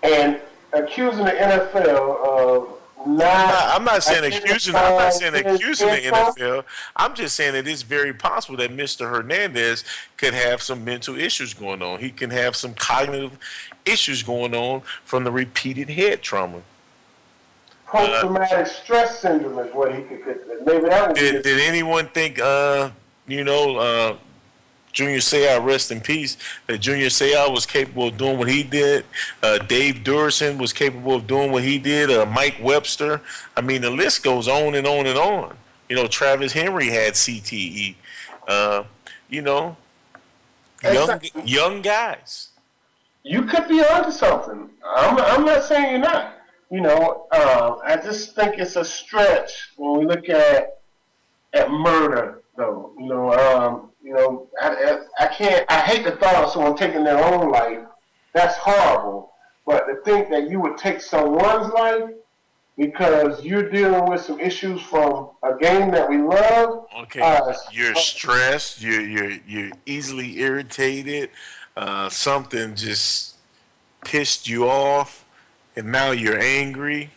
[0.02, 0.40] And
[0.72, 2.73] accusing the NFL of
[3.06, 4.74] not, I'm not saying accusing.
[4.74, 6.64] I'm not saying accusing the NFL.
[6.96, 9.08] I'm just saying that it is very possible that Mr.
[9.08, 9.84] Hernandez
[10.16, 12.00] could have some mental issues going on.
[12.00, 13.38] He can have some cognitive
[13.84, 16.62] issues going on from the repeated head trauma.
[17.86, 20.40] Post-traumatic uh, stress syndrome is what he could.
[20.64, 21.16] Maybe that would.
[21.16, 22.40] Did, did anyone think?
[22.40, 22.90] Uh,
[23.26, 24.16] you know, uh,
[24.94, 29.04] Junior Seau, rest in peace, that Junior Seau was capable of doing what he did.
[29.42, 32.10] Uh, Dave Duerson was capable of doing what he did.
[32.10, 33.20] Uh, Mike Webster.
[33.56, 35.56] I mean, the list goes on and on and on.
[35.88, 37.96] You know, Travis Henry had CTE.
[38.48, 38.84] Uh,
[39.28, 39.76] you know,
[40.82, 42.50] young young guys.
[43.24, 44.70] You could be onto something.
[44.84, 46.34] I'm, I'm not saying you're not.
[46.70, 50.78] You know, uh, I just think it's a stretch when we look at
[51.52, 52.92] at murder, though.
[52.98, 55.64] You know, um, you know, I, I, I can't.
[55.70, 57.80] I hate the thought of someone taking their own life.
[58.34, 59.32] That's horrible.
[59.66, 62.10] But to think that you would take someone's life
[62.76, 66.86] because you're dealing with some issues from a game that we love.
[66.98, 68.82] Okay, uh, you're stressed.
[68.82, 71.30] You're you're you're easily irritated.
[71.74, 73.36] Uh, something just
[74.04, 75.24] pissed you off,
[75.76, 77.10] and now you're angry.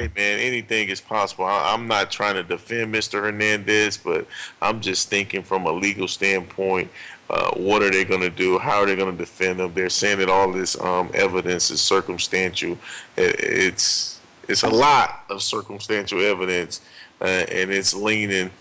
[0.00, 1.44] Hey man, anything is possible.
[1.44, 3.20] I, am not trying to defend Mr.
[3.20, 4.26] Hernandez, but
[4.62, 6.90] I'm just thinking from a legal standpoint.
[7.28, 8.58] Uh, what are they going to do?
[8.58, 9.74] How are they going to defend them?
[9.74, 12.78] They're saying that all this um, evidence is circumstantial.
[13.18, 16.80] It, it's it's a lot of circumstantial evidence,
[17.20, 18.52] uh, and it's leaning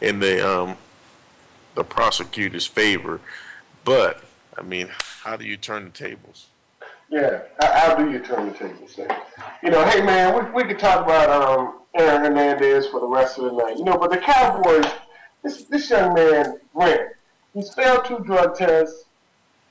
[0.00, 0.76] in the um,
[1.76, 3.20] the prosecutor's favor.
[3.84, 4.24] But
[4.58, 4.88] I mean,
[5.22, 6.48] how do you turn the tables?
[7.08, 9.06] Yeah, how do you turn the table, say?
[9.62, 13.38] You know, hey man, we, we could talk about um, Aaron Hernandez for the rest
[13.38, 13.78] of the night.
[13.78, 14.84] You know, but the Cowboys,
[15.44, 17.12] this this young man, Brent,
[17.54, 19.04] he's failed two drug tests.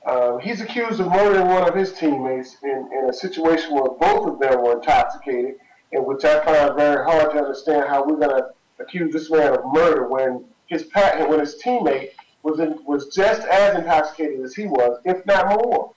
[0.06, 4.28] Uh, he's accused of murdering one of his teammates in, in a situation where both
[4.28, 5.56] of them were intoxicated,
[5.92, 9.54] and which I find very hard to understand how we're going to accuse this man
[9.54, 12.10] of murder when his when his teammate
[12.42, 15.92] was in, was just as intoxicated as he was, if not more.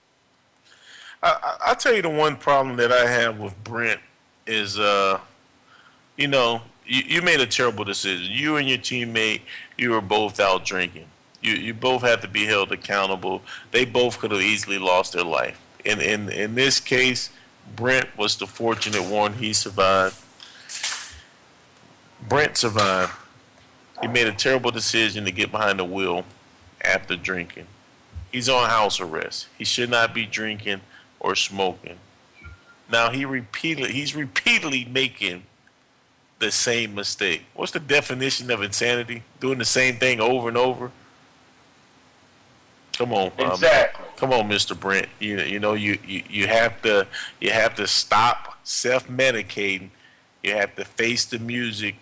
[1.22, 4.00] I, I'll tell you the one problem that I have with Brent
[4.48, 5.20] is, uh,
[6.18, 8.32] you know, you, you made a terrible decision.
[8.32, 9.42] You and your teammate,
[9.78, 11.06] you were both out drinking.
[11.42, 13.42] You you both have to be held accountable.
[13.72, 15.60] They both could have easily lost their life.
[15.86, 17.30] In in this case,
[17.76, 19.34] Brent was the fortunate one.
[19.34, 20.18] He survived.
[22.28, 23.14] Brent survived.
[24.02, 26.26] He made a terrible decision to get behind the wheel
[26.84, 27.68] after drinking.
[28.32, 29.48] He's on house arrest.
[29.58, 30.82] He should not be drinking
[31.20, 31.98] or smoking.
[32.92, 35.44] Now he repeatedly he's repeatedly making
[36.40, 37.44] the same mistake.
[37.54, 39.24] What's the definition of insanity?
[39.40, 40.92] Doing the same thing over and over.
[42.98, 44.06] Come on, exactly.
[44.06, 44.78] Um, come on, Mr.
[44.78, 45.08] Brent.
[45.20, 47.08] You you know you, you you have to
[47.40, 49.90] you have to stop self medicating.
[50.44, 51.96] You have to face the music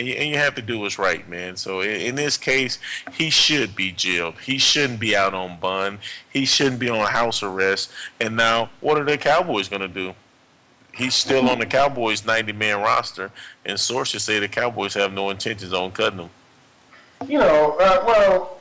[0.00, 1.56] and you, and you have to do what's right, man.
[1.56, 2.78] So in, in, this case,
[3.12, 4.34] he should be jailed.
[4.40, 5.98] He shouldn't be out on bond.
[6.32, 7.90] He shouldn't be on house arrest.
[8.18, 10.14] And now, what are the Cowboys going to do?
[10.94, 13.30] He's still on the Cowboys' 90-man roster,
[13.64, 16.30] and sources say the Cowboys have no intentions on cutting him.
[17.28, 18.60] You know, uh, well,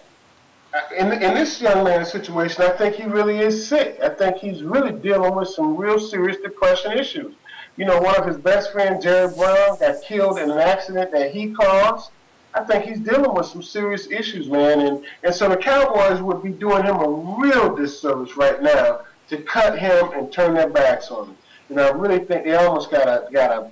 [0.96, 3.98] in in this young man's situation, I think he really is sick.
[4.04, 7.34] I think he's really dealing with some real serious depression issues.
[7.80, 11.32] You know, one of his best friends, Jerry Brown, got killed in an accident that
[11.32, 12.12] he caused.
[12.54, 14.82] I think he's dealing with some serious issues, man.
[14.82, 19.38] And, and so the Cowboys would be doing him a real disservice right now to
[19.44, 21.38] cut him and turn their backs on him.
[21.70, 23.72] Know, I really think they almost got a got a.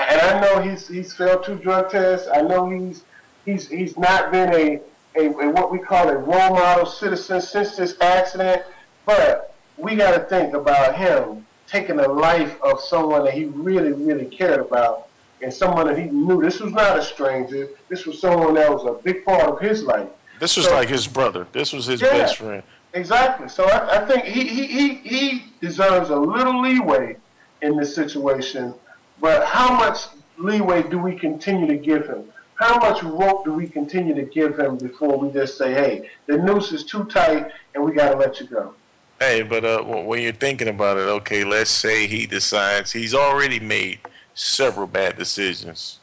[0.00, 2.28] And I know he's he's failed two drug tests.
[2.32, 3.02] I know he's
[3.44, 4.80] he's he's not been a,
[5.18, 8.62] a, a what we call a role model citizen since this accident.
[9.04, 13.92] But we got to think about him taking the life of someone that he really,
[13.92, 15.08] really cared about
[15.40, 16.40] and someone that he knew.
[16.40, 17.70] This was not a stranger.
[17.88, 20.08] This was someone that was a big part of his life.
[20.38, 21.46] This was so, like his brother.
[21.52, 22.62] This was his yeah, best friend.
[22.92, 23.48] Exactly.
[23.48, 27.16] So I, I think he, he, he, he deserves a little leeway
[27.62, 28.74] in this situation.
[29.20, 32.24] But how much leeway do we continue to give him?
[32.54, 36.36] How much rope do we continue to give him before we just say, hey, the
[36.36, 38.74] noose is too tight and we got to let you go?
[39.22, 43.60] Hey, but uh, when you're thinking about it, okay, let's say he decides he's already
[43.60, 44.00] made
[44.34, 46.00] several bad decisions.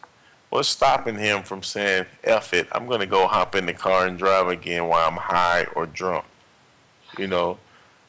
[0.50, 4.08] What's stopping him from saying, F it, I'm going to go hop in the car
[4.08, 6.24] and drive again while I'm high or drunk?
[7.18, 7.58] You know,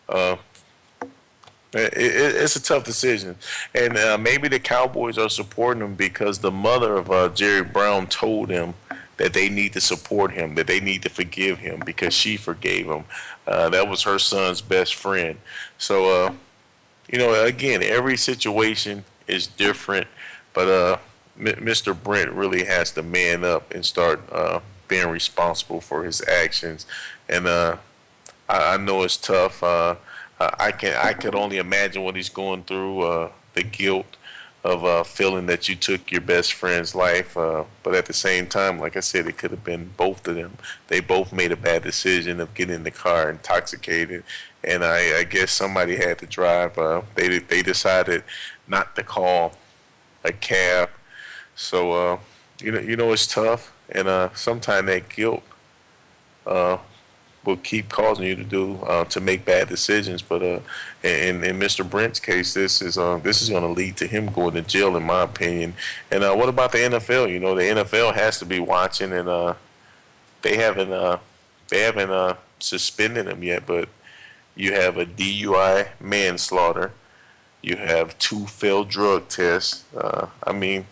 [0.09, 0.37] uh,
[1.73, 3.35] it, it, it's a tough decision.
[3.75, 8.07] And uh, maybe the Cowboys are supporting him because the mother of uh, Jerry Brown
[8.07, 8.75] told him
[9.16, 12.87] that they need to support him, that they need to forgive him because she forgave
[12.87, 13.05] him.
[13.51, 15.37] Uh, that was her son's best friend.
[15.77, 16.33] So, uh,
[17.11, 20.07] you know, again, every situation is different,
[20.55, 20.99] but uh,
[21.37, 22.01] M- Mr.
[22.01, 26.87] Brent really has to man up and start uh, being responsible for his actions.
[27.29, 27.79] And uh,
[28.49, 29.65] I, I, know it's tough.
[29.65, 29.97] I
[30.79, 34.17] can I could only imagine what he's going through, the guilt
[34.62, 37.37] of uh, feeling that you took your best friend's life.
[37.37, 40.35] Uh, but at the same time, like I said, it could have been both of
[40.35, 40.59] them.
[40.88, 44.23] They both made a bad decision of getting in the car intoxicated,
[44.62, 46.77] and I, I guess somebody had to drive.
[46.79, 48.23] Uh, they they decided
[48.68, 49.55] not to call
[50.25, 50.90] a cab.
[51.55, 52.18] So uh,
[52.61, 55.42] you know you know it's tough, and uh, sometimes that guilt
[56.46, 56.79] uh,
[57.44, 60.22] will keep causing you to do uh, to make bad decisions.
[60.22, 60.61] But uh,
[61.03, 61.88] in in Mr.
[61.88, 64.96] Brent's case, this is uh, this is going to lead to him going to jail,
[64.96, 65.74] in my opinion.
[66.11, 67.31] And uh, what about the NFL?
[67.31, 69.55] You know, the NFL has to be watching, and uh,
[70.42, 71.18] they haven't uh,
[71.68, 73.66] they haven't uh, suspended him yet.
[73.66, 73.88] But
[74.55, 76.92] you have a DUI manslaughter.
[77.62, 79.85] You have two failed drug tests.
[79.94, 80.87] Uh, I mean,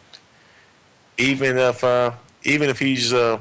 [1.16, 2.12] even if uh,
[2.44, 3.38] even if he's uh,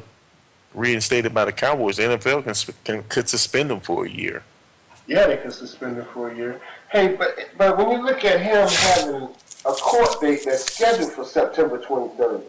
[0.73, 4.43] reinstated by the Cowboys, the NFL can, can could suspend him for a year.
[5.07, 6.61] Yeah, they can suspend him for a year.
[6.91, 9.29] Hey, but but when you look at him having
[9.65, 12.43] a court date that's scheduled for September 23rd,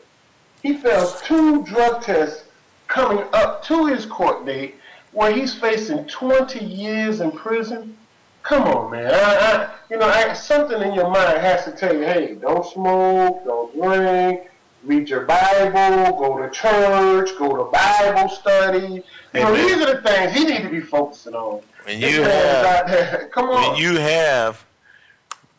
[0.62, 2.44] he fails two drug tests
[2.88, 4.76] coming up to his court date
[5.12, 7.96] where he's facing 20 years in prison.
[8.42, 9.12] Come on, man.
[9.12, 12.64] I, I, you know, I, something in your mind has to tell you, hey, don't
[12.64, 14.47] smoke, don't drink,
[14.84, 19.02] read your Bible, go to church, go to Bible study.
[19.34, 21.62] You know, these are the things he need to be focusing on.
[21.84, 23.72] When you have, come on.
[23.72, 24.64] When you have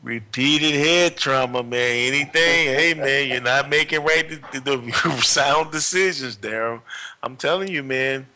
[0.02, 6.38] repeated head trauma, man, anything, hey man, you're not making right the, the sound decisions,
[6.38, 6.82] Daryl.
[7.22, 8.28] I'm telling you, man.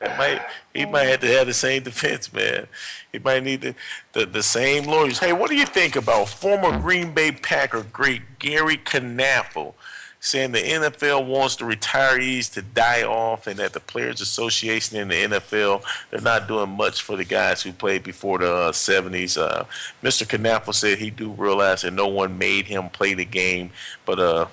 [0.00, 0.40] Might
[0.72, 2.68] he might have to have the same defense, man.
[3.10, 3.74] He might need the,
[4.12, 5.18] the, the same lawyers.
[5.18, 9.74] Hey, what do you think about former Green Bay Packer great Gary Knafelc
[10.20, 15.08] saying the NFL wants the retirees to die off and that the Players Association in
[15.08, 19.38] the NFL, they're not doing much for the guys who played before the uh, 70s.
[19.40, 19.64] Uh,
[20.02, 20.26] Mr.
[20.26, 23.70] Knafelc said he do realize that no one made him play the game,
[24.04, 24.46] but uh,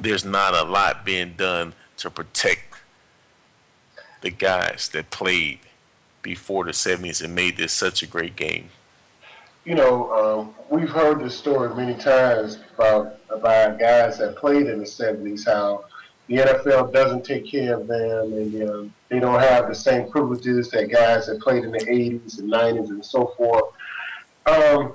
[0.00, 2.67] there's not a lot being done to protect
[4.20, 5.60] the guys that played
[6.22, 8.70] before the 70s and made this such a great game
[9.68, 14.78] you know, um, we've heard this story many times about about guys that played in
[14.78, 15.84] the '70s, how
[16.26, 20.70] the NFL doesn't take care of them, and um, they don't have the same privileges
[20.70, 23.64] that guys that played in the '80s and '90s and so forth.
[24.46, 24.94] Um,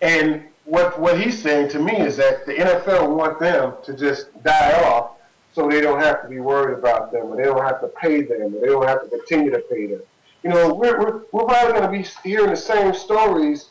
[0.00, 4.30] and what what he's saying to me is that the NFL want them to just
[4.44, 5.17] die off,
[5.58, 8.22] so they don't have to be worried about them, or they don't have to pay
[8.22, 10.00] them, or they don't have to continue to pay them.
[10.44, 13.70] You know, we're we're, we're probably going to be hearing the same stories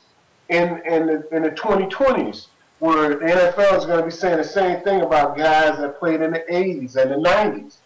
[0.50, 2.48] in in the, in the 2020s,
[2.80, 6.20] where the NFL is going to be saying the same thing about guys that played
[6.20, 7.78] in the 80s and the 90s.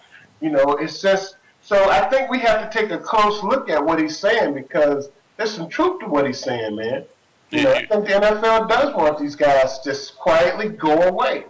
[0.41, 3.85] You know, it's just so I think we have to take a close look at
[3.85, 7.05] what he's saying because there's some truth to what he's saying, man.
[7.51, 11.43] You know, I think the NFL does want these guys to just quietly go away.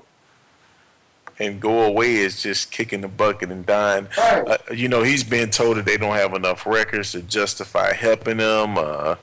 [1.42, 4.08] And go away is just kicking the bucket and dying.
[4.16, 4.48] Right.
[4.48, 8.38] Uh, you know, he's been told that they don't have enough records to justify helping
[8.38, 8.78] them.
[8.78, 9.16] Uh,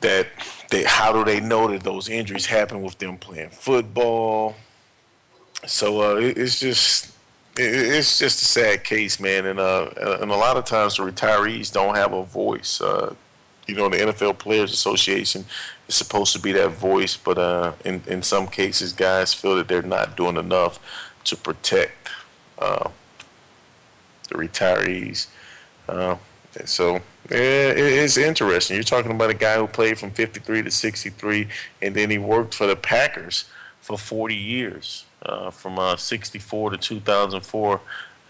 [0.00, 0.26] that
[0.70, 4.56] they, how do they know that those injuries happen with them playing football?
[5.66, 7.12] So uh, it, it's just
[7.56, 9.46] it's just a sad case, man.
[9.46, 12.80] And uh, and a lot of times the retirees don't have a voice.
[12.80, 13.14] Uh,
[13.66, 15.44] you know, the NFL Players Association
[15.94, 19.82] supposed to be that voice, but uh, in in some cases, guys feel that they're
[19.82, 20.78] not doing enough
[21.24, 22.08] to protect
[22.58, 22.90] uh,
[24.28, 25.26] the retirees.
[25.88, 26.16] Uh,
[26.64, 28.76] so yeah, it's interesting.
[28.76, 31.48] You're talking about a guy who played from 53 to 63,
[31.82, 33.44] and then he worked for the Packers
[33.80, 37.80] for 40 years, uh, from uh, 64 to 2004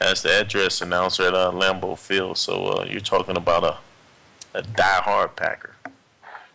[0.01, 2.39] as the address announcer at uh, Lambeau Field.
[2.39, 3.77] So uh, you're talking about a
[4.55, 5.75] a die-hard Packer.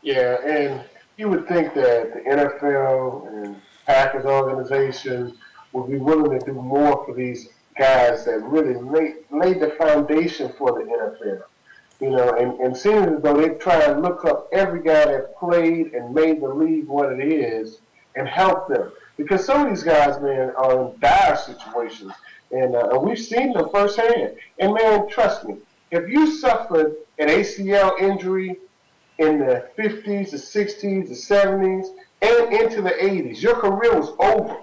[0.02, 0.84] Yeah, and
[1.18, 3.56] you would think that the NFL and
[3.86, 5.38] Packers organization
[5.74, 10.52] would be willing to do more for these guys that really laid, laid the foundation
[10.58, 11.44] for the NFL.
[12.02, 15.38] You know, and, and seems as though they try and look up every guy that
[15.38, 17.80] played and made the league what it is
[18.16, 18.92] and help them.
[19.18, 22.12] Because some of these guys, man, are in dire situations.
[22.52, 24.36] And, uh, and we've seen them firsthand.
[24.60, 25.56] And, man, trust me,
[25.92, 28.58] if you suffered an ACL injury
[29.18, 31.88] in the 50s, the 60s, the 70s,
[32.22, 34.58] and into the 80s, your career was over.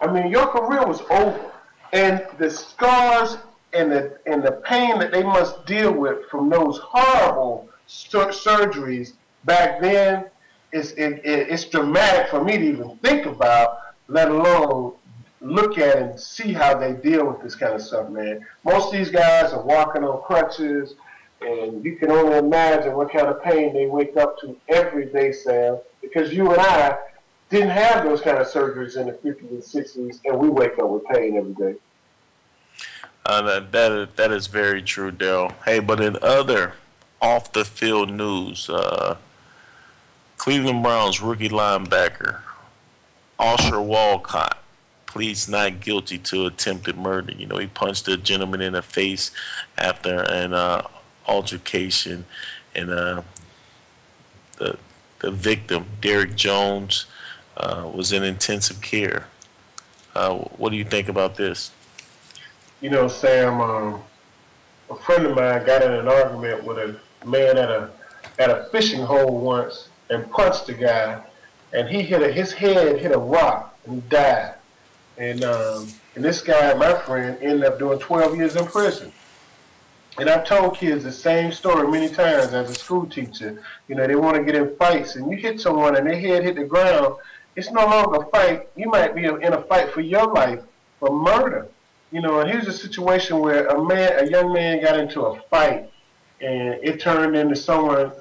[0.00, 1.52] I mean, your career was over.
[1.92, 3.36] And the scars
[3.74, 9.12] and the and the pain that they must deal with from those horrible sur- surgeries
[9.44, 10.26] back then
[10.72, 13.78] is it, it, it's dramatic for me to even think about,
[14.08, 14.94] let alone
[15.42, 18.46] look at and see how they deal with this kind of stuff, man.
[18.64, 20.94] Most of these guys are walking on crutches,
[21.46, 25.32] and you can only imagine what kind of pain they wake up to every day,
[25.32, 26.98] Sam, because you and I
[27.50, 30.88] didn't have those kind of surgeries in the 50s and 60s, and we wake up
[30.88, 31.78] with pain every day.
[33.24, 35.54] Uh, that, that, that is very true, Daryl.
[35.64, 36.74] Hey, but in other
[37.20, 39.16] off the field news, uh,
[40.36, 42.40] Cleveland Browns rookie linebacker
[43.38, 44.58] Ausar Walcott
[45.06, 47.32] pleads not guilty to attempted murder.
[47.32, 49.30] You know, he punched a gentleman in the face
[49.76, 50.86] after an uh,
[51.26, 52.24] altercation,
[52.74, 53.22] and uh,
[54.58, 54.78] the
[55.20, 57.06] the victim, Derek Jones,
[57.56, 59.26] uh, was in intensive care.
[60.14, 61.70] Uh, what do you think about this?
[62.80, 64.02] You know, Sam, um,
[64.90, 66.96] a friend of mine got in an argument with a
[67.26, 67.90] man at a
[68.38, 71.22] at a fishing hole once and punched a guy,
[71.72, 74.54] and he hit a, his head hit a rock and he died.
[75.18, 79.12] And um, and this guy, my friend, ended up doing 12 years in prison.
[80.18, 83.62] And I've told kids the same story many times as a school teacher.
[83.88, 86.44] You know, they want to get in fights, and you hit someone and their head
[86.44, 87.16] hit the ground.
[87.56, 88.68] It's no longer a fight.
[88.76, 90.60] You might be in a fight for your life
[91.00, 91.68] for murder.
[92.10, 95.40] You know, and here's a situation where a man, a young man, got into a
[95.48, 95.90] fight,
[96.42, 98.12] and it turned into someone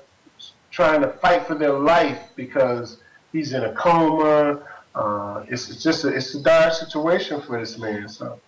[0.70, 3.00] trying to fight for their life because
[3.34, 4.64] he's in a coma.
[4.96, 8.08] Uh, it's, it's just a, it's a dire situation for this man.
[8.08, 8.40] So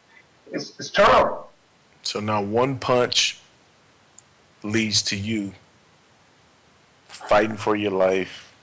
[0.51, 1.49] it's it's terrible.
[2.03, 3.39] So now one punch
[4.61, 5.53] leads to you
[7.07, 8.53] fighting for your life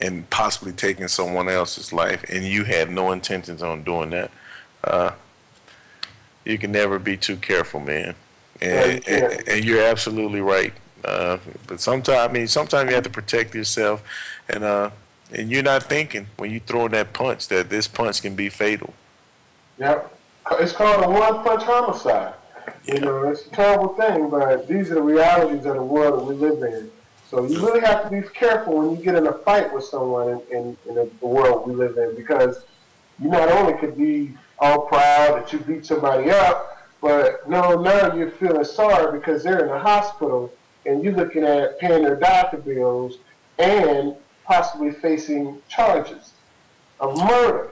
[0.00, 4.30] and possibly taking someone else's life, and you had no intentions on doing that.
[4.84, 5.10] Uh,
[6.44, 8.14] you can never be too careful, man.
[8.60, 9.30] And, Yeah, yeah.
[9.30, 10.72] and, and you're absolutely right.
[11.04, 14.02] Uh, but sometimes, I mean, sometimes you have to protect yourself,
[14.48, 14.90] and uh,
[15.32, 18.94] and you're not thinking when you throw that punch that this punch can be fatal.
[19.78, 20.17] Yep.
[20.52, 22.34] It's called a one punch homicide.
[22.84, 26.24] You know, it's a terrible thing, but these are the realities of the world that
[26.24, 26.90] we live in.
[27.30, 30.30] So you really have to be careful when you get in a fight with someone
[30.30, 32.64] in, in, in the world we live in because
[33.20, 38.14] you not only could be all proud that you beat somebody up, but no, now
[38.14, 40.52] you're feeling sorry because they're in the hospital
[40.86, 43.18] and you're looking at paying their doctor bills
[43.58, 46.32] and possibly facing charges
[47.00, 47.70] of murder,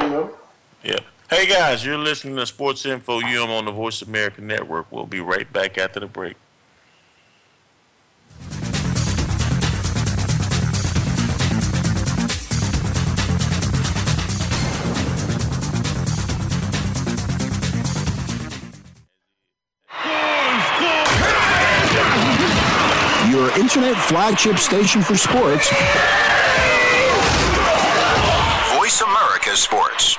[0.00, 0.34] you know?
[0.82, 1.00] Yeah.
[1.30, 4.92] Hey guys, you're listening to Sports Info UM on the Voice America Network.
[4.92, 6.36] We'll be right back after the break.
[23.30, 25.70] Your internet flagship station for sports.
[28.76, 30.18] Voice America Sports.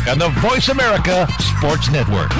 [0.09, 1.27] on the Voice America
[1.57, 2.31] Sports Network.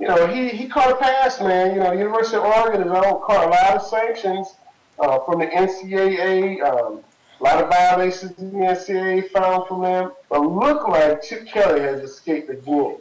[0.00, 1.74] you know, he, he caught a pass, man.
[1.74, 4.54] You know, the University of Oregon has caught a lot of sanctions
[4.98, 7.00] uh, from the NCAA, um,
[7.40, 10.12] a lot of violations the NCAA found from them.
[10.30, 12.96] But look like Chip Kelly has escaped again.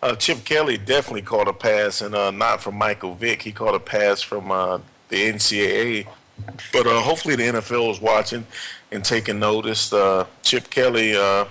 [0.00, 3.42] Uh, Chip Kelly definitely caught a pass, and uh, not from Michael Vick.
[3.42, 4.78] He caught a pass from uh,
[5.08, 6.06] the NCAA.
[6.72, 8.46] But uh, hopefully the NFL is watching
[8.92, 9.92] and taking notice.
[9.92, 11.46] Uh, Chip Kelly, uh,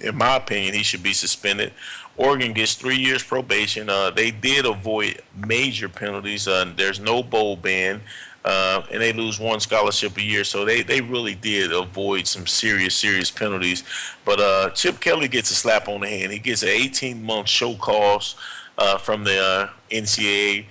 [0.00, 1.72] in my opinion, he should be suspended.
[2.16, 3.88] Oregon gets three years probation.
[3.88, 6.46] Uh, they did avoid major penalties.
[6.46, 8.00] Uh, there's no bowl ban,
[8.44, 10.44] uh, and they lose one scholarship a year.
[10.44, 13.82] So they, they really did avoid some serious, serious penalties.
[14.24, 16.32] But uh, Chip Kelly gets a slap on the hand.
[16.32, 18.36] He gets an 18 month show cause
[18.78, 20.66] uh, from the uh, NCAA,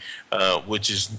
[0.66, 1.12] which is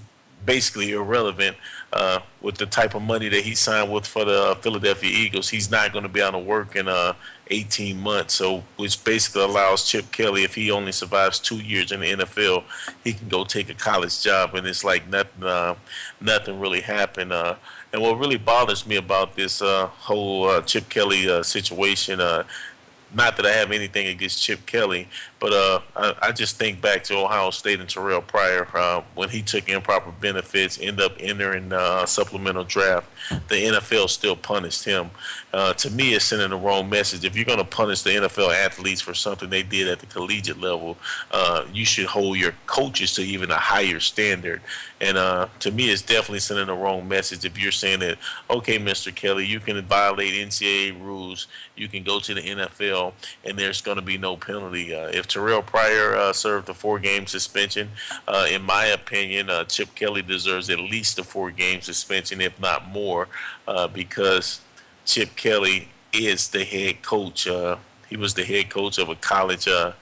[0.44, 1.56] basically irrelevant
[1.92, 5.48] uh, with the type of money that he signed with for the Philadelphia Eagles.
[5.48, 7.14] He's not going to be able to work in uh,
[7.48, 12.00] 18 months, so which basically allows Chip Kelly, if he only survives two years in
[12.00, 12.64] the NFL,
[13.02, 15.74] he can go take a college job, and it's like nothing, uh,
[16.20, 17.32] nothing really happened.
[17.32, 17.56] Uh,
[17.92, 22.44] and what really bothers me about this uh, whole uh, Chip Kelly uh, situation, uh,
[23.14, 25.08] not that I have anything against Chip Kelly,
[25.44, 29.28] but uh, I, I, just think back to Ohio State and Terrell Pryor uh, when
[29.28, 33.10] he took improper benefits, end up entering uh, supplemental draft.
[33.48, 35.10] The NFL still punished him.
[35.52, 37.24] Uh, to me, it's sending the wrong message.
[37.24, 40.60] If you're going to punish the NFL athletes for something they did at the collegiate
[40.60, 40.96] level,
[41.30, 44.62] uh, you should hold your coaches to even a higher standard.
[45.00, 48.16] And uh, to me, it's definitely sending the wrong message if you're saying that,
[48.48, 49.14] okay, Mr.
[49.14, 53.12] Kelly, you can violate NCAA rules, you can go to the NFL,
[53.44, 54.92] and there's going to be no penalty.
[54.92, 57.90] if Terrell Pryor uh, served a four-game suspension.
[58.28, 62.86] Uh, in my opinion, uh, Chip Kelly deserves at least a four-game suspension, if not
[62.86, 63.26] more,
[63.66, 64.60] uh, because
[65.04, 67.48] Chip Kelly is the head coach.
[67.48, 67.78] Uh,
[68.08, 69.94] he was the head coach of a college, uh,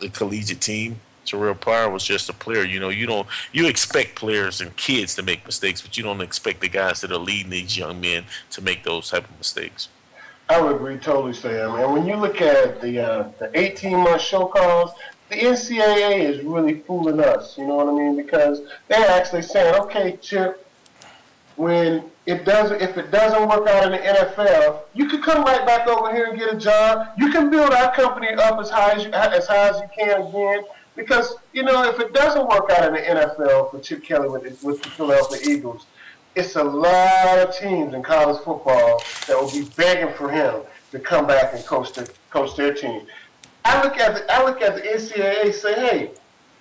[0.00, 0.98] the collegiate team.
[1.24, 2.64] Terrell Pryor was just a player.
[2.64, 6.20] You know, you don't you expect players and kids to make mistakes, but you don't
[6.20, 9.88] expect the guys that are leading these young men to make those type of mistakes.
[10.52, 11.76] I would agree totally, Sam.
[11.76, 14.92] And when you look at the uh, the 18 month show cause,
[15.30, 17.56] the NCAA is really fooling us.
[17.56, 18.16] You know what I mean?
[18.16, 20.66] Because they're actually saying, okay, Chip,
[21.56, 25.66] when it doesn't if it doesn't work out in the NFL, you can come right
[25.66, 27.08] back over here and get a job.
[27.16, 30.20] You can build our company up as high as you, as high as you can
[30.20, 30.64] again.
[30.96, 34.62] Because you know, if it doesn't work out in the NFL for Chip Kelly with,
[34.62, 35.86] with the Philadelphia Eagles,
[36.34, 40.98] it's a lot of teams in college football that will be begging for him to
[40.98, 43.06] come back and coach the, coach their team.
[43.64, 46.10] I look at the I look at the NCAA say, hey,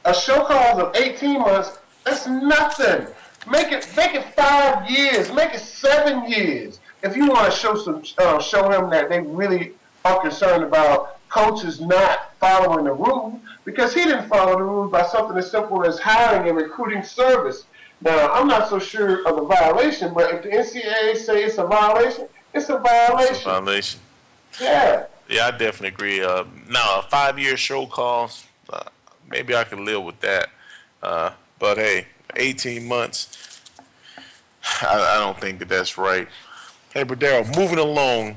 [0.05, 3.07] a show cause of 18 months, that's nothing.
[3.49, 6.80] Make it make it five years, make it seven years.
[7.01, 9.74] If you want to show some uh, show him that they really
[10.05, 15.03] are concerned about coaches not following the rules, because he didn't follow the rules by
[15.03, 17.65] something as simple as hiring and recruiting service.
[18.02, 21.66] Now, I'm not so sure of the violation, but if the NCAA say it's a
[21.66, 23.36] violation, it's a violation.
[23.36, 23.99] It's a violation.
[24.60, 25.06] Yeah.
[25.30, 26.22] Yeah, I definitely agree.
[26.22, 28.84] Uh, now, a five-year show cause, uh,
[29.30, 30.49] maybe I can live with that.
[31.02, 33.62] Uh, but hey, 18 months,
[34.82, 36.28] I, I, don't think that that's right.
[36.93, 38.36] Hey, Bradero, moving along.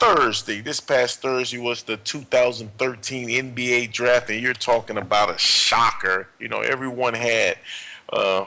[0.00, 6.28] Thursday, this past Thursday was the 2013 NBA draft, and you're talking about a shocker.
[6.38, 7.56] You know, everyone had
[8.14, 8.44] uh,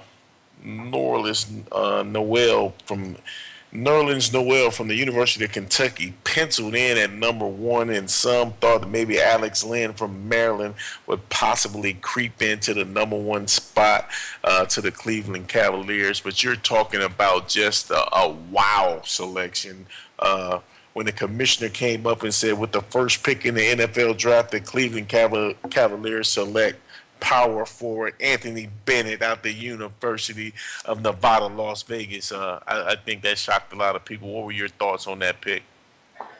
[0.65, 3.17] Norlis uh, Noel from
[3.73, 8.81] Nerlens Noel from the University of Kentucky penciled in at number one, and some thought
[8.81, 14.07] that maybe Alex Len from Maryland would possibly creep into the number one spot
[14.43, 16.21] uh, to the Cleveland Cavaliers.
[16.21, 19.85] But you're talking about just a, a wow selection.
[20.17, 20.59] Uh,
[20.93, 24.49] when the commissioner came up and said, with the first pick in the NFL draft,
[24.49, 26.79] the Cleveland Caval- Cavaliers select
[27.19, 30.53] power forward Anthony Bennett out the University
[30.85, 32.31] of Nevada, Las Vegas.
[32.31, 34.29] Uh, I, I, think that shocked a lot of people.
[34.29, 35.63] What were your thoughts on that pick?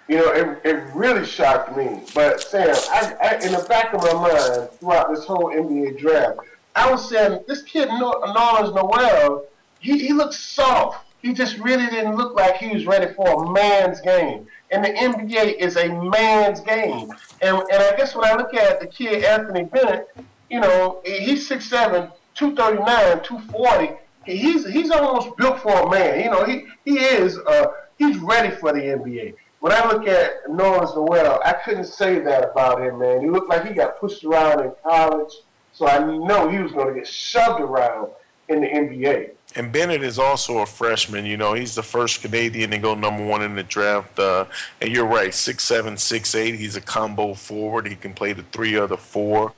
[0.08, 2.02] You know, it, it really shocked me.
[2.14, 6.40] But Sam, I, I, in the back of my mind throughout this whole NBA draft,
[6.76, 9.46] I was saying this kid Nerlens Noel,
[9.80, 11.06] he, he looks soft.
[11.22, 14.48] He just really didn't look like he was ready for a man's game.
[14.72, 17.12] And the NBA is a man's game.
[17.42, 20.08] And, and I guess when I look at the kid Anthony Bennett,
[20.50, 23.94] you know, he's 6'7", 239, 240.
[24.26, 26.20] He's he's almost built for a man.
[26.20, 27.68] You know, he he is uh,
[27.98, 29.36] he's ready for the NBA.
[29.60, 33.22] When I look at Nerlens Noel, I couldn't say that about him, man.
[33.22, 35.34] He looked like he got pushed around in college,
[35.74, 38.10] so I know he was going to get shoved around
[38.50, 39.32] in the NBA.
[39.56, 41.26] And Bennett is also a freshman.
[41.26, 44.20] You know, he's the first Canadian to go number one in the draft.
[44.20, 44.46] Uh,
[44.82, 46.56] and you're right, six seven, six eight.
[46.56, 47.88] He's a combo forward.
[47.88, 49.54] He can play the three of the four.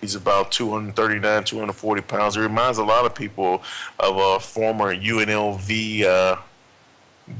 [0.00, 2.34] He's about 239, 240 pounds.
[2.34, 3.62] He reminds a lot of people
[3.98, 6.36] of a former UNLV uh,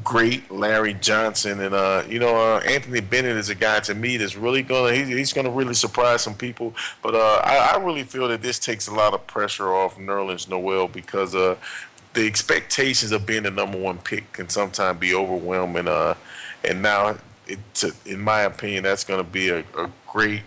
[0.02, 4.16] great Larry Johnson, and uh, you know uh, Anthony Bennett is a guy to me
[4.16, 6.74] that's really gonna he's, he's gonna really surprise some people.
[7.02, 10.48] But uh, I, I, really feel that this takes a lot of pressure off Nerlens
[10.48, 11.56] Noel because uh,
[12.14, 15.88] the expectations of being the number one pick can sometimes be overwhelming.
[15.88, 16.14] Uh,
[16.64, 17.16] and now,
[17.46, 20.42] it, to, in my opinion, that's going to be a, a great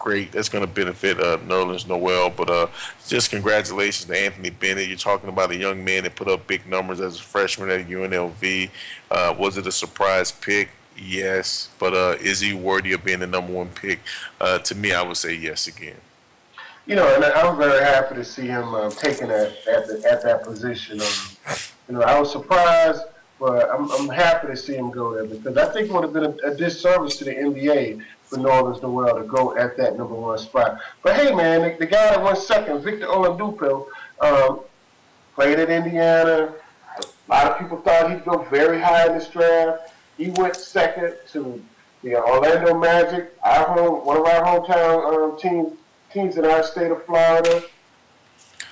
[0.00, 0.32] great.
[0.32, 2.30] That's going to benefit uh, Nerlens Noel.
[2.30, 2.66] But uh,
[3.06, 4.88] just congratulations to Anthony Bennett.
[4.88, 7.88] You're talking about a young man that put up big numbers as a freshman at
[7.88, 8.70] UNLV.
[9.10, 10.70] Uh, was it a surprise pick?
[10.96, 11.68] Yes.
[11.78, 14.00] But uh, is he worthy of being the number one pick?
[14.40, 15.96] Uh, to me, I would say yes again.
[16.86, 20.42] You know, and I'm very happy to see him uh, taking at, the, at that
[20.42, 21.00] position.
[21.00, 21.56] Um,
[21.88, 23.02] you know, I was surprised,
[23.38, 26.12] but I'm, I'm happy to see him go there because I think it would have
[26.12, 30.14] been a, a disservice to the NBA for Nerlens Noel to go at that number
[30.14, 30.80] one spot.
[31.02, 33.86] But hey, man, the, the guy that went second, Victor Oladipo,
[34.20, 34.60] um,
[35.34, 36.54] played at Indiana.
[36.98, 39.92] A lot of people thought he'd go very high in this draft.
[40.16, 41.62] He went second to
[42.02, 45.76] the Orlando Magic, our home, one of our hometown um, teams,
[46.12, 47.62] teams in our state of Florida.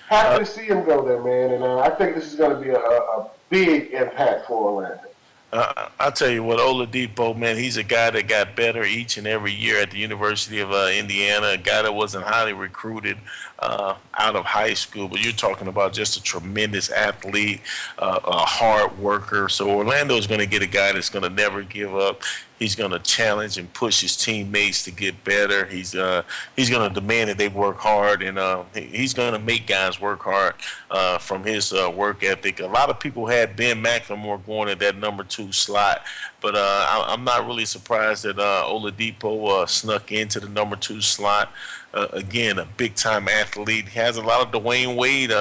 [0.08, 2.56] Happy uh, to see him go there, man, and uh, I think this is going
[2.56, 5.07] to be a, a big impact for Orlando.
[5.50, 9.26] Uh, I'll tell you what, Oladipo, man, he's a guy that got better each and
[9.26, 11.48] every year at the University of uh, Indiana.
[11.48, 13.16] A guy that wasn't highly recruited
[13.58, 17.60] uh, out of high school, but you're talking about just a tremendous athlete,
[17.98, 19.48] uh, a hard worker.
[19.48, 22.22] So Orlando is going to get a guy that's going to never give up.
[22.58, 25.64] He's going to challenge and push his teammates to get better.
[25.66, 26.22] He's uh,
[26.56, 30.00] he's going to demand that they work hard, and uh, he's going to make guys
[30.00, 30.54] work hard
[30.90, 32.58] uh, from his uh, work ethic.
[32.58, 36.02] A lot of people had Ben McLemore going at that number two slot,
[36.40, 40.76] but uh, I, am not really surprised that uh, Oladipo uh, snuck into the number
[40.76, 41.52] two slot.
[41.92, 43.88] Uh, again, a big time athlete.
[43.88, 45.32] He has a lot of Dwyane Wade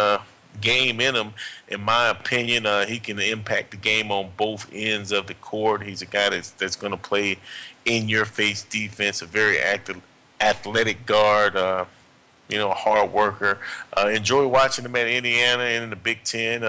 [0.62, 1.34] game in him.
[1.68, 5.84] In my opinion, uh, he can impact the game on both ends of the court.
[5.84, 7.38] He's a guy that's that's going to play
[7.86, 9.22] in your face defense.
[9.22, 10.02] A very active,
[10.42, 11.56] athletic guard.
[11.56, 11.86] Uh,
[12.50, 13.60] you know, a hard worker.
[13.96, 16.64] Uh, enjoy watching him at Indiana and in the Big Ten.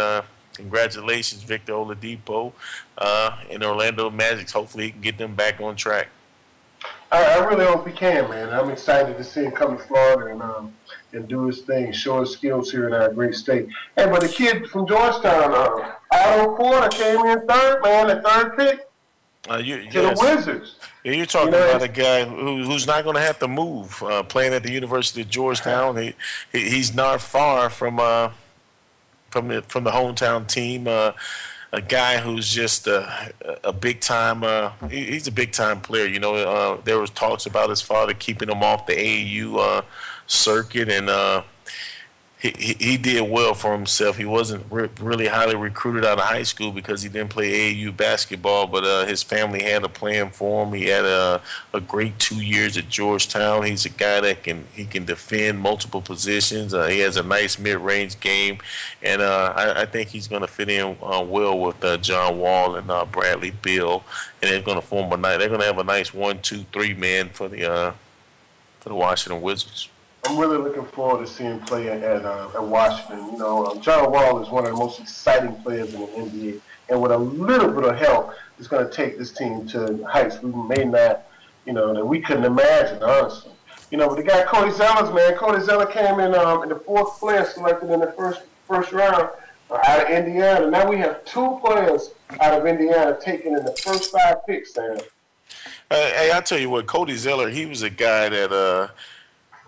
[0.58, 2.52] Congratulations, Victor Oladipo,
[2.98, 4.50] uh, and Orlando Magic.
[4.50, 6.08] Hopefully, he can get them back on track.
[7.12, 8.50] I, I really hope he can, man.
[8.50, 10.74] I'm excited to see him come to Florida and um,
[11.12, 13.68] and do his thing, show his skills here in our great state.
[13.94, 18.56] Hey, but the kid from Georgetown, uh, Otto Porter, came in third, man, the third
[18.56, 18.88] pick.
[19.48, 20.20] Uh, you, to yes.
[20.20, 20.74] the Wizards.
[21.04, 23.48] Yeah, you're talking you know, about a guy who, who's not going to have to
[23.48, 24.02] move.
[24.02, 26.14] Uh, playing at the University of Georgetown, he,
[26.52, 28.30] he he's not far from uh
[29.30, 30.86] from the from the hometown team.
[30.86, 31.12] Uh,
[31.70, 34.42] a guy who's just a, a big time.
[34.42, 36.06] Uh, he's a big time player.
[36.06, 39.82] You know, uh, there was talks about his father keeping him off the AAU uh,
[40.26, 41.10] circuit, and
[42.40, 44.16] he, he did well for himself.
[44.16, 47.96] He wasn't re- really highly recruited out of high school because he didn't play AAU
[47.96, 50.72] basketball, but uh, his family had a plan for him.
[50.72, 51.42] He had a,
[51.74, 53.64] a great two years at Georgetown.
[53.64, 56.72] He's a guy that can he can defend multiple positions.
[56.72, 58.58] Uh, he has a nice mid-range game,
[59.02, 62.38] and uh, I, I, think he's going to fit in uh, well with uh, John
[62.38, 64.04] Wall and uh, Bradley Beal,
[64.40, 65.38] and they're going to form a nice.
[65.38, 67.94] They're going to have a nice one, two, three man for the
[68.78, 69.88] for the Washington Wizards.
[70.24, 73.32] I'm really looking forward to seeing play at, uh, at Washington.
[73.32, 76.60] You know, um, John Wall is one of the most exciting players in the NBA,
[76.88, 80.42] and with a little bit of help, it's going to take this team to heights
[80.42, 81.22] we may not,
[81.66, 83.52] you know, that we couldn't imagine, honestly.
[83.90, 86.76] You know, but the guy Cody Zeller's man, Cody Zeller came in um, in the
[86.76, 89.30] fourth player selected in the first first round
[89.70, 90.70] uh, out of Indiana.
[90.70, 92.10] Now we have two players
[92.40, 94.76] out of Indiana taken in the first five picks.
[94.76, 94.98] Uh,
[95.90, 98.52] hey, I tell you what, Cody Zeller, he was a guy that.
[98.52, 98.88] Uh,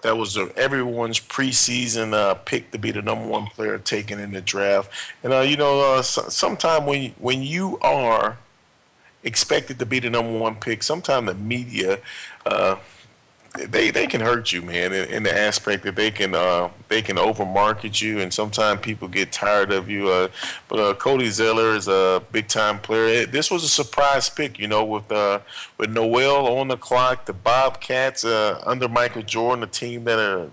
[0.03, 4.41] that was everyone's preseason uh, pick to be the number one player taken in the
[4.41, 4.91] draft.
[5.23, 8.39] And uh, you know, uh, so, sometime when when you are
[9.23, 12.01] expected to be the number one pick, sometimes the media
[12.47, 12.77] uh,
[13.55, 17.03] they they can hurt you, man, in, in the aspect that they can uh, they
[17.03, 20.09] can overmarket you, and sometimes people get tired of you.
[20.09, 20.29] Uh,
[20.69, 23.27] but uh, Cody Zeller is a big time player.
[23.27, 25.41] This was a surprise pick, you know, with uh,
[25.79, 30.51] with Noel on the clock, the Bobcats uh, under Michael Jordan, a team that are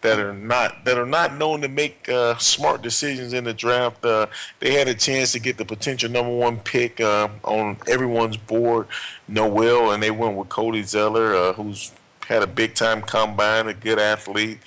[0.00, 4.04] that are not that are not known to make uh, smart decisions in the draft.
[4.04, 4.26] Uh,
[4.60, 8.86] they had a chance to get the potential number one pick uh, on everyone's board,
[9.26, 11.92] Noel, and they went with Cody Zeller, uh, who's
[12.28, 14.58] had a big time combine, a good athlete.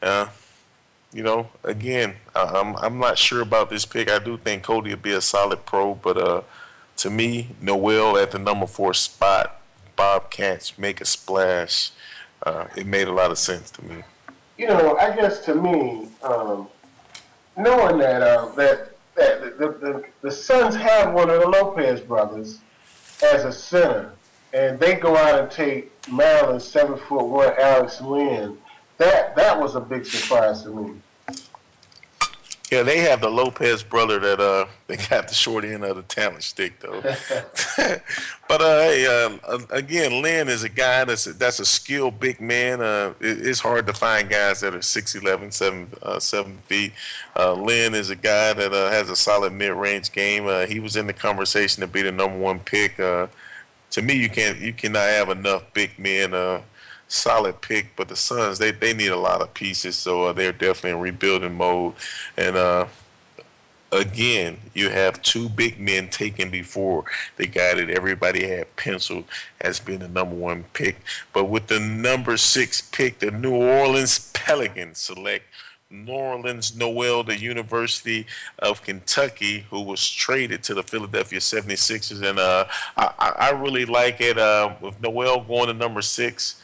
[0.00, 0.28] Uh,
[1.12, 4.08] you know, again, I'm I'm not sure about this pick.
[4.10, 6.42] I do think Cody will be a solid pro, but uh,
[6.98, 9.60] to me, Noel at the number four spot,
[9.96, 11.90] Bobcats make a splash.
[12.42, 14.04] Uh, it made a lot of sense to me.
[14.56, 16.68] You know, I guess to me, um,
[17.56, 22.60] knowing that uh, that that the, the, the Suns have one of the Lopez brothers
[23.24, 24.12] as a center,
[24.52, 28.56] and they go out and take Maryland seven foot one Alex Len.
[28.98, 30.94] That that was a big surprise to me.
[32.70, 36.02] Yeah, they have the Lopez brother that uh they got the short end of the
[36.02, 37.00] talent stick though.
[38.48, 42.40] but uh, hey, uh, again, Len is a guy that's a, that's a skilled big
[42.40, 42.80] man.
[42.80, 46.92] Uh, it, it's hard to find guys that are 6'11", 7, uh, 7 feet.
[47.36, 50.46] Uh, Len is a guy that uh, has a solid mid range game.
[50.46, 52.98] Uh, he was in the conversation to be the number one pick.
[52.98, 53.26] Uh,
[53.90, 56.34] to me, you can't you cannot have enough big men.
[56.34, 56.62] Uh,
[57.08, 60.52] solid pick, but the Suns they, they need a lot of pieces, so uh, they're
[60.52, 61.94] definitely in rebuilding mode.
[62.36, 62.86] And uh,
[63.90, 67.04] again, you have two big men taken before
[67.36, 69.24] the guy that everybody had penciled
[69.60, 71.00] as being the number one pick.
[71.32, 75.44] But with the number six pick, the New Orleans Pelicans select
[75.92, 78.26] Nerlens Noel, the University
[78.58, 82.22] of Kentucky, who was traded to the Philadelphia 76ers.
[82.22, 82.66] And uh,
[82.96, 86.60] I, I, really like it uh, with Noel going to number six.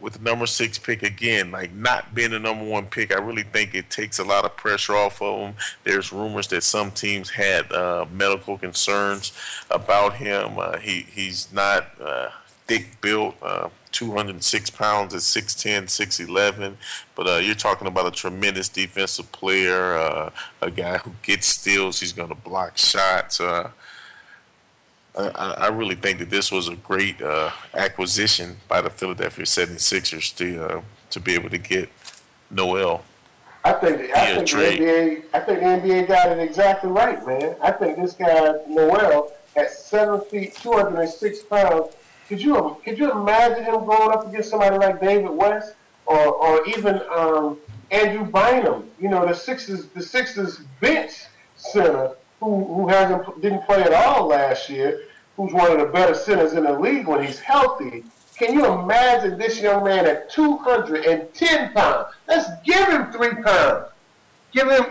[0.00, 3.42] With the number six pick again, like not being the number one pick, I really
[3.42, 5.54] think it takes a lot of pressure off of him.
[5.84, 9.32] There's rumors that some teams had uh, medical concerns
[9.70, 10.56] about him.
[10.56, 12.28] Uh, he he's not uh,
[12.66, 13.34] thick built.
[14.02, 16.74] Uh, 206 pounds at 6'10, 6'11.
[17.14, 20.30] But uh, you're talking about a tremendous defensive player, uh,
[20.60, 22.00] a guy who gets steals.
[22.00, 23.40] He's going to block shots.
[23.40, 23.70] Uh,
[25.16, 30.34] I, I, really think that this was a great uh, acquisition by the Philadelphia 76ers
[30.36, 31.90] to, uh, to be able to get
[32.50, 33.04] Noel.
[33.64, 37.56] I think, I think, the NBA, I think the NBA got it exactly right, man.
[37.62, 41.94] I think this guy, Noel, at 7 feet, 206 pounds,
[42.32, 45.74] could you could you imagine him going up against somebody like David West
[46.06, 47.58] or or even um,
[47.90, 48.88] Andrew Bynum?
[48.98, 51.26] You know, the Sixers the Sixers bench
[51.56, 55.02] center who who hasn't didn't play at all last year,
[55.36, 58.02] who's one of the better centers in the league when he's healthy.
[58.34, 62.06] Can you imagine this young man at 210 pounds?
[62.26, 63.88] Let's give him three pounds.
[64.52, 64.86] Give him,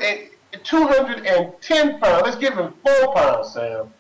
[0.64, 2.22] 210 pounds.
[2.24, 3.92] Let's give him four pounds, Sam.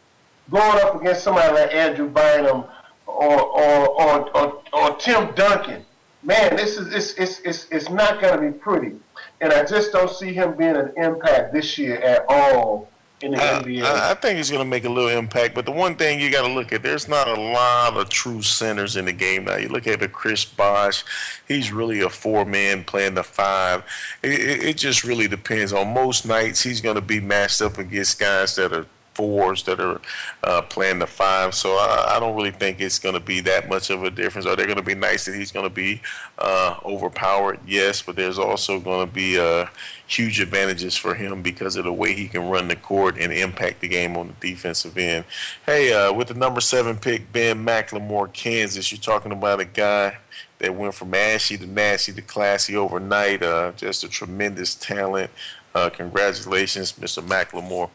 [0.51, 2.65] Going up against somebody like Andrew Bynum
[3.11, 5.85] or or or, or, or Tim Duncan.
[6.23, 8.95] Man, this is it's it's it's, it's not going to be pretty.
[9.41, 12.91] And I just don't see him being an impact this year at all
[13.23, 13.83] in the I, NBA.
[13.83, 15.55] I, I think he's going to make a little impact.
[15.55, 18.41] But the one thing you got to look at, there's not a lot of true
[18.41, 19.57] centers in the game now.
[19.57, 21.03] You look at the Chris Bosh,
[21.47, 23.83] he's really a four man playing the five.
[24.23, 25.73] It, it, it just really depends.
[25.73, 29.79] On most nights, he's going to be matched up against guys that are fours that
[29.79, 29.99] are
[30.43, 31.53] uh, playing the five.
[31.53, 34.45] So I, I don't really think it's going to be that much of a difference.
[34.45, 36.01] Are they going to be nice that he's going to be
[36.37, 37.59] uh, overpowered?
[37.67, 39.65] Yes, but there's also going to be uh,
[40.07, 43.81] huge advantages for him because of the way he can run the court and impact
[43.81, 45.25] the game on the defensive end.
[45.65, 50.17] Hey, uh, with the number seven pick, Ben McLemore, Kansas, you're talking about a guy
[50.59, 53.41] that went from ashy to nasty to classy overnight.
[53.43, 55.31] Uh, just a tremendous talent.
[55.73, 57.23] Uh, congratulations, Mr.
[57.25, 57.89] McLemore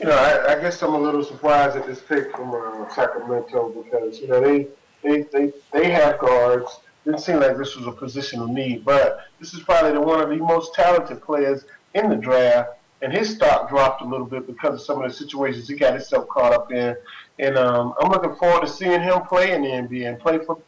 [0.00, 3.68] you know, I, I, guess I'm a little surprised at this pick from uh, Sacramento
[3.82, 4.66] because you know they
[5.02, 6.80] they they they have guards.
[7.04, 10.20] Didn't seem like this was a position of need, but this is probably the one
[10.20, 12.70] of the most talented players in the draft,
[13.02, 15.92] and his stock dropped a little bit because of some of the situations he got
[15.92, 16.96] himself caught up in.
[17.38, 20.62] And um, I'm looking forward to seeing him play in the NBA and play for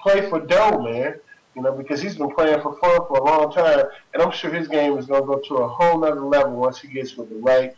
[0.00, 1.16] play for dough, man.
[1.56, 4.52] You know, because he's been playing for fun for a long time, and I'm sure
[4.52, 7.30] his game is going to go to a whole other level once he gets with
[7.30, 7.74] the right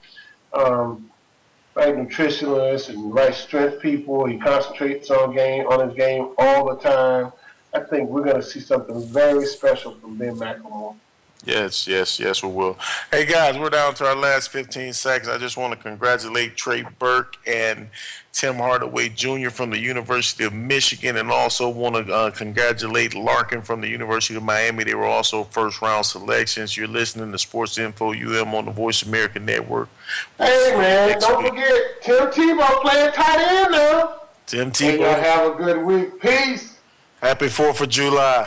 [0.52, 1.10] um,
[1.74, 4.26] right nutritionist and right strength people.
[4.26, 7.32] He concentrates on game on his game all the time.
[7.72, 10.96] I think we're going to see something very special from Ben McLemore.
[11.44, 12.76] Yes, yes, yes, we will.
[13.10, 15.28] Hey guys, we're down to our last 15 seconds.
[15.28, 17.88] I just want to congratulate Trey Burke and
[18.32, 19.48] Tim Hardaway Jr.
[19.48, 24.36] from the University of Michigan, and also want to uh, congratulate Larkin from the University
[24.36, 24.84] of Miami.
[24.84, 26.76] They were also first round selections.
[26.76, 29.88] You're listening to Sports Info UM on the Voice America Network.
[30.36, 31.52] Hey man, don't week.
[31.52, 34.20] forget Tim Tebow playing tight end now.
[34.46, 34.90] Tim Tebow.
[34.90, 36.20] Hey, y'all have a good week.
[36.20, 36.78] Peace.
[37.22, 38.46] Happy Fourth of July.